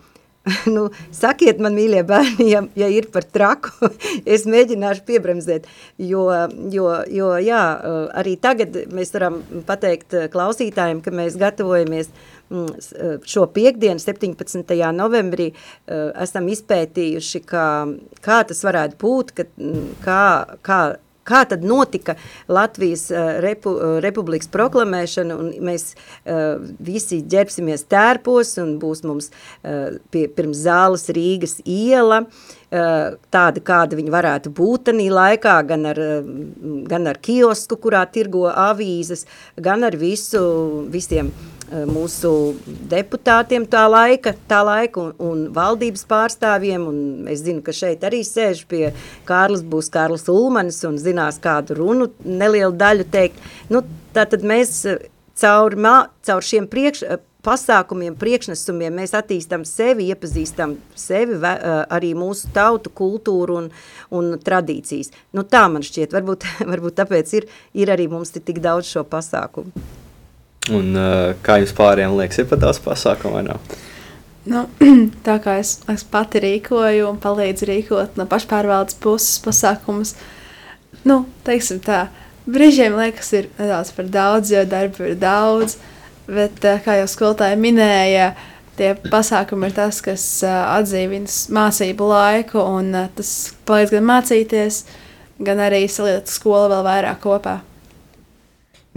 nu, 0.77 0.89
sakiet 1.15 1.61
man, 1.63 1.77
mīļie 1.79 2.03
bērni, 2.09 2.49
ja, 2.53 2.63
ja 2.79 2.89
ir 2.93 3.09
par 3.15 3.27
traku, 3.27 3.91
es 4.37 4.47
mēģināšu 4.49 5.05
piebremzēt, 5.09 5.69
jo, 6.03 6.27
jo, 6.75 6.89
jo 7.13 7.31
jā, 7.43 7.63
arī 8.19 8.37
tagad 8.41 8.77
mēs 8.95 9.15
varam 9.17 9.41
pateikt 9.69 10.17
klausītājiem, 10.33 11.03
ka 11.05 11.15
mēs 11.15 11.39
gatavojamies 11.41 12.13
mm, 12.51 13.21
šo 13.29 13.49
piekdienu, 13.55 14.03
17. 14.03 14.77
novembrī, 14.97 15.51
esam 15.89 16.49
izpētījuši, 16.53 17.45
kā, 17.49 17.69
kā 18.25 18.41
tas 18.49 18.65
varētu 18.67 18.99
būt, 19.03 19.37
ka, 19.37 19.49
kā, 20.05 20.25
kā 20.65 20.81
kā 21.29 21.45
tad 21.49 21.65
notika 21.67 22.17
Latvijas 22.49 23.09
uh, 23.13 23.39
repu, 23.45 23.75
uh, 23.75 23.99
republikas 24.05 24.51
proklamēšana, 24.53 25.37
un 25.39 25.51
mēs 25.69 25.93
uh, 25.95 26.57
visi 26.81 27.21
ģērbsimies 27.23 27.87
tērpos, 27.91 28.57
un 28.63 28.77
būs 28.83 29.05
mums 29.07 29.31
pie, 30.13 30.25
pirms 30.33 30.63
zāles 30.65 31.09
Rīgas 31.15 31.59
iela, 31.69 32.23
tāda, 32.69 33.63
kāda 33.65 33.97
viņa 33.97 34.13
varētu 34.13 34.53
būt 34.55 34.89
tanī 34.91 35.09
laikā, 35.13 35.57
gan 35.69 35.87
ar, 35.93 36.01
uh, 36.01 36.33
gan 36.89 37.09
ar 37.11 37.21
kiosku, 37.25 37.79
kurā 37.85 38.05
tirgo 38.13 38.47
avīzes, 38.53 39.27
gan 39.57 39.87
ar 39.89 39.97
visu, 40.01 40.43
visiem 40.93 41.33
uh, 41.33 41.58
mūsu 41.89 42.31
deputātiem 42.91 43.67
tā 43.69 43.85
laika, 43.91 44.33
tā 44.49 44.61
laika 44.67 45.03
un, 45.03 45.13
un 45.21 45.45
valdības 45.55 46.05
pārstāvjiem, 46.09 46.87
un 46.89 47.29
es 47.31 47.45
zinu, 47.45 47.63
ka 47.65 47.75
šeit 47.77 48.05
arī 48.09 48.23
sēž 48.27 48.65
pie 48.71 48.89
Kārlis, 49.29 49.63
būs 49.63 49.91
Kārlis 49.93 50.29
Ulmanis 50.33 50.81
un 50.89 50.99
zinās 51.01 51.41
kādu 51.43 51.77
runu 51.79 52.11
nelielu 52.25 52.75
daļu 52.79 53.09
teikt. 53.13 53.41
Nu, 53.73 53.85
tātad 54.17 54.47
mēs 54.47 54.81
eh, 54.89 55.09
caur, 55.39 55.77
caur 56.27 56.49
šiem 56.51 56.69
priekš, 56.71 57.05
eh, 57.05 57.23
pasākumiem, 57.47 58.17
priekšnesumiem 58.19 58.97
mēs 58.99 59.15
attīstam 59.17 59.65
sevi, 59.69 60.09
iepazīstam 60.13 60.77
sevi, 60.99 61.39
eh, 61.39 61.69
arī 61.99 62.15
mūsu 62.19 62.51
tautu, 62.55 62.91
kultūru 62.91 63.63
un, 63.63 63.71
un 64.11 64.35
tradīcijas. 64.43 65.13
Nu, 65.37 65.45
tā 65.45 65.67
man 65.71 65.87
šķiet, 65.87 66.17
varbūt, 66.17 66.49
varbūt 66.73 67.01
tāpēc 67.03 67.39
ir, 67.41 67.49
ir 67.75 67.95
arī 67.95 68.11
mums 68.11 68.35
tik 68.35 68.63
daudz 68.65 68.91
šo 68.91 69.07
pasākumu. 69.09 70.08
Un 70.75 70.97
uh, 70.97 71.35
kā 71.45 71.59
jums 71.63 71.75
pārējiem 71.77 72.17
liekas, 72.19 72.41
ir 72.43 72.49
pat 72.51 72.63
daudz 72.65 72.81
pasākumu 72.85 73.39
vai 73.39 73.45
nav? 73.47 73.77
Nu, 74.49 74.65
tā 75.27 75.37
kā 75.45 75.59
es, 75.61 75.79
es 75.93 76.05
pati 76.09 76.41
rīkoju 76.45 77.09
un 77.11 77.21
palīdzu 77.21 77.69
rīkot 77.69 78.19
no 78.21 78.25
pašpārvaldes 78.29 78.97
puses 79.03 79.37
pasākumus, 79.45 80.15
nu, 81.09 81.23
teiksim 81.45 81.83
tā, 81.85 82.07
brīžiem 82.49 82.97
liekas 82.97 83.33
ir 83.37 83.51
nedaudz 83.59 83.93
par 83.97 84.09
daudz, 84.13 84.53
jo 84.55 84.65
darba 84.69 85.11
ir 85.11 85.19
daudz, 85.21 85.77
bet, 86.29 86.63
eh, 86.65 86.81
kā 86.85 86.97
jau 87.01 87.09
skolotāja 87.11 87.59
minēja, 87.61 88.33
tie 88.79 88.95
pasākumi 89.11 89.69
ir 89.69 89.77
tas, 89.77 90.01
kas 90.05 90.25
uh, 90.47 90.55
atdzīvina 90.79 91.29
mācību 91.57 92.09
laiku, 92.13 92.63
un 92.63 92.93
uh, 92.95 93.09
tas 93.19 93.33
palīdz 93.69 93.97
gan 93.97 94.07
mācīties, 94.07 94.85
gan 95.45 95.61
arī 95.65 95.83
saliet 95.91 96.31
skolu 96.31 96.71
vēl 96.73 96.87
vairāk 96.87 97.21
kopā. 97.25 97.59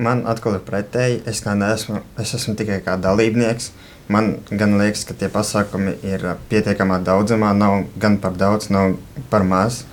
Man 0.01 0.23
atkal 0.29 0.57
ir 0.57 0.65
pretēji. 0.65 1.21
Es, 1.29 1.43
neesmu, 1.45 2.01
es 2.21 2.33
esmu 2.37 2.55
tikai 2.57 2.79
kā 2.85 2.97
dalībnieks. 3.01 3.71
Man 4.11 4.33
gan 4.49 4.75
liekas, 4.79 5.05
ka 5.07 5.15
tie 5.15 5.29
pasākumi 5.31 5.93
ir 6.07 6.25
pietiekamā 6.51 6.99
daudzumā, 7.05 7.53
nav 7.55 7.85
gan 8.01 8.17
par 8.23 8.33
daudz, 8.39 8.71
nav 8.73 8.97
par 9.31 9.45
maz. 9.47 9.83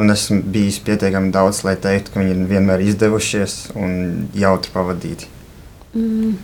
Un 0.00 0.10
esmu 0.10 0.40
bijis 0.54 0.80
pietiekami 0.82 1.32
daudz, 1.34 1.60
lai 1.66 1.76
teiktu, 1.76 2.14
ka 2.14 2.22
viņi 2.22 2.48
vienmēr 2.48 2.82
izdevušies 2.88 3.58
un 3.76 4.30
jautri 4.38 4.72
pavadīti. 4.72 5.28
Mm. 5.92 6.38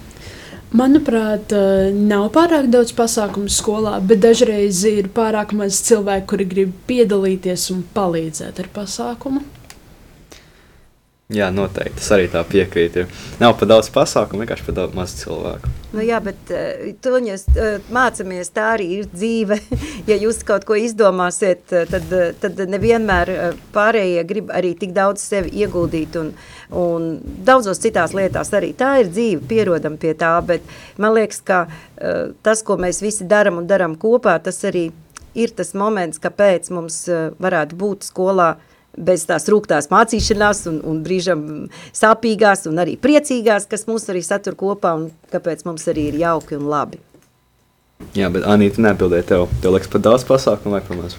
Manuprāt, 0.76 1.52
eh, 1.54 1.92
nav 1.94 2.26
pārāk 2.34 2.66
daudz 2.68 2.90
pasākumu 2.92 3.48
skolā, 3.48 4.00
bet 4.02 4.20
dažreiz 4.20 4.82
ir 4.84 5.08
pārāk 5.14 5.54
maz 5.54 5.78
cilvēku, 5.86 6.26
kuri 6.32 6.44
grib 6.44 6.72
piedalīties 6.88 7.70
un 7.70 7.84
palīdzēt 7.94 8.58
ar 8.60 8.68
pasākumu. 8.74 9.44
Jā, 11.26 11.48
noteikti. 11.50 11.98
Es 11.98 12.06
arī 12.14 12.28
tā 12.30 12.38
piekrītu. 12.46 13.02
Nav 13.40 13.56
pa 13.58 13.66
daudz 13.66 13.88
pasākumu, 13.90 14.44
vienkārši 14.44 14.62
pa 14.68 14.74
daudz 14.76 14.94
maz 14.94 15.14
cilvēku. 15.18 15.70
Nu, 15.90 16.04
jā, 16.06 16.20
bet 16.22 16.52
uh, 16.54 16.84
tuņas 17.02 17.42
uh, 17.50 17.88
mācāmies, 17.90 18.52
tā 18.54 18.68
arī 18.76 18.86
ir 19.00 19.08
dzīve. 19.10 19.56
ja 20.10 20.14
jūs 20.22 20.38
kaut 20.46 20.62
ko 20.68 20.76
izdomāsiet, 20.78 21.64
uh, 21.74 21.82
tad, 21.90 22.14
tad 22.38 22.62
nevienmēr 22.70 23.32
pārējie 23.74 24.22
grib 24.28 24.52
arī 24.54 24.70
tik 24.78 24.92
daudz 24.94 25.24
sevi 25.24 25.50
ieguldīt 25.64 26.14
un, 26.20 26.30
un 26.70 27.08
daudzos 27.48 27.82
citās 27.82 28.14
lietās 28.14 28.54
arī. 28.54 28.70
Tā 28.78 28.92
ir 29.02 29.10
dzīve, 29.10 29.42
pierodam 29.50 29.98
pie 29.98 30.14
tā, 30.14 30.30
bet 30.46 30.62
man 30.94 31.16
liekas, 31.16 31.42
ka 31.42 31.64
tas, 32.46 32.62
ko 32.62 32.78
mēs 32.78 33.02
visi 33.02 33.26
daram 33.26 33.58
un 33.58 33.66
daram 33.66 33.98
kopā, 33.98 34.38
tas 34.46 34.62
arī 34.68 34.92
ir 35.34 35.58
tas 35.58 35.74
moments, 35.74 36.22
kāpēc 36.22 36.70
mums 36.70 37.02
varētu 37.42 37.82
būt 37.82 38.06
skolā 38.12 38.52
bez 38.96 39.26
tās 39.28 39.48
rūktās 39.52 39.90
mācīšanās 39.92 40.64
un, 40.70 40.80
un 40.88 41.02
brīžam 41.04 41.42
sāpīgās 41.96 42.66
un 42.70 42.80
arī 42.82 42.96
priecīgās, 43.00 43.68
kas 43.70 43.86
mūs 43.90 44.08
arī 44.12 44.22
satur 44.24 44.56
kopā 44.58 44.94
un 44.98 45.10
kāpēc 45.32 45.66
mums 45.68 45.86
arī 45.92 46.08
ir 46.10 46.20
jauki 46.22 46.56
un 46.58 46.68
labi. 46.72 47.00
Jā, 48.16 48.28
bet 48.32 48.44
Anīta 48.48 48.82
neatbildēja 48.84 49.28
tev. 49.30 49.46
Tev 49.62 49.76
liekas 49.76 49.90
par 49.92 50.02
daudz 50.04 50.24
pasākumu 50.28 50.76
vai 50.76 50.82
par 50.84 50.98
maz? 51.00 51.16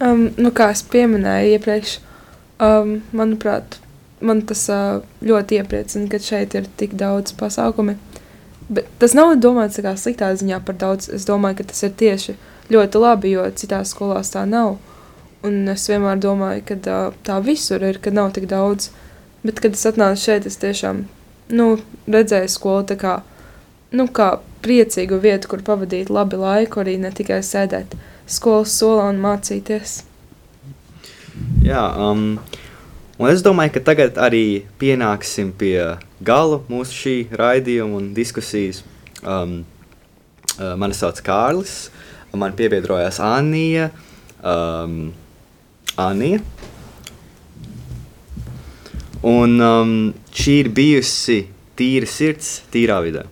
Um, 0.00 0.28
nu, 0.36 0.52
kā 0.52 0.70
es 0.72 0.82
pieminēju 0.92 1.56
iepriekš, 1.56 1.96
um, 2.64 2.98
manuprāt, 3.16 3.78
man 4.24 4.42
tas 4.48 4.64
uh, 4.72 5.02
ļoti 5.24 5.60
iepriecina, 5.60 6.08
ka 6.12 6.20
šeit 6.20 6.56
ir 6.56 6.68
tik 6.80 6.96
daudz 7.00 7.36
pasākumu. 7.36 7.96
Bet 8.68 8.88
tas 9.00 9.14
nav 9.16 9.36
domāts 9.40 9.78
kā 9.80 9.94
sliktā 9.96 10.32
ziņā 10.36 10.58
par 10.66 10.76
daudz. 10.80 11.08
Es 11.12 11.28
domāju, 11.28 11.60
ka 11.60 11.70
tas 11.70 11.84
ir 11.86 11.94
tieši 12.00 12.36
ļoti 12.72 13.00
labi, 13.00 13.32
jo 13.36 13.46
citās 13.54 13.92
skolās 13.94 14.32
tā 14.34 14.42
nav. 14.48 14.76
Un 15.46 15.68
es 15.70 15.86
vienmēr 15.90 16.18
domāju, 16.22 16.64
ka 16.66 17.00
tā 17.26 17.36
visur 17.44 17.84
ir, 17.86 18.00
ka 18.02 18.10
nav 18.14 18.32
tik 18.34 18.48
daudz. 18.50 18.90
Bet, 19.46 19.60
kad 19.62 19.76
es 19.78 19.86
atnācu 19.86 20.18
šeit, 20.18 20.46
es 20.48 20.58
tiešām 20.58 21.04
nu, 21.54 21.66
redzēju 22.10 22.50
skolu 22.50 22.96
kā, 22.98 23.20
nu, 23.94 24.08
kā 24.10 24.36
priecīgu 24.64 25.20
vietu, 25.22 25.52
kur 25.52 25.62
pavadīt 25.66 26.10
labi 26.10 26.40
laiku, 26.40 26.82
arī 26.82 26.96
ne 26.98 27.12
tikai 27.14 27.38
sēdēt 27.46 27.94
skolas 28.26 28.74
solā 28.74 29.06
un 29.12 29.20
mācīties. 29.22 30.00
Jā, 31.62 31.84
um, 32.00 32.40
un 33.20 33.30
es 33.30 33.44
domāju, 33.44 33.76
ka 33.76 33.84
tagad 33.92 34.18
arī 34.18 34.64
pienāksim 34.80 35.52
pie 35.54 35.78
gala 36.26 36.62
mūsu 36.70 36.96
šī 37.02 37.16
raidījuma 37.38 38.00
un 38.00 38.10
diskusijas. 38.16 38.82
Um, 39.22 39.60
uh, 40.56 40.74
mani 40.80 40.96
sauc 40.96 41.20
Kārlis, 41.24 41.92
man 42.36 42.56
piebiedrojās 42.56 43.20
Anija. 43.22 43.90
Um, 44.42 45.14
Anija. 45.96 46.42
Un 49.26 49.56
um, 49.64 49.94
šī 50.36 50.58
ir 50.62 50.68
bijusi 50.76 51.38
tīra 51.76 52.08
sirds, 52.08 52.60
tīrā 52.72 53.00
vidē. 53.04 53.24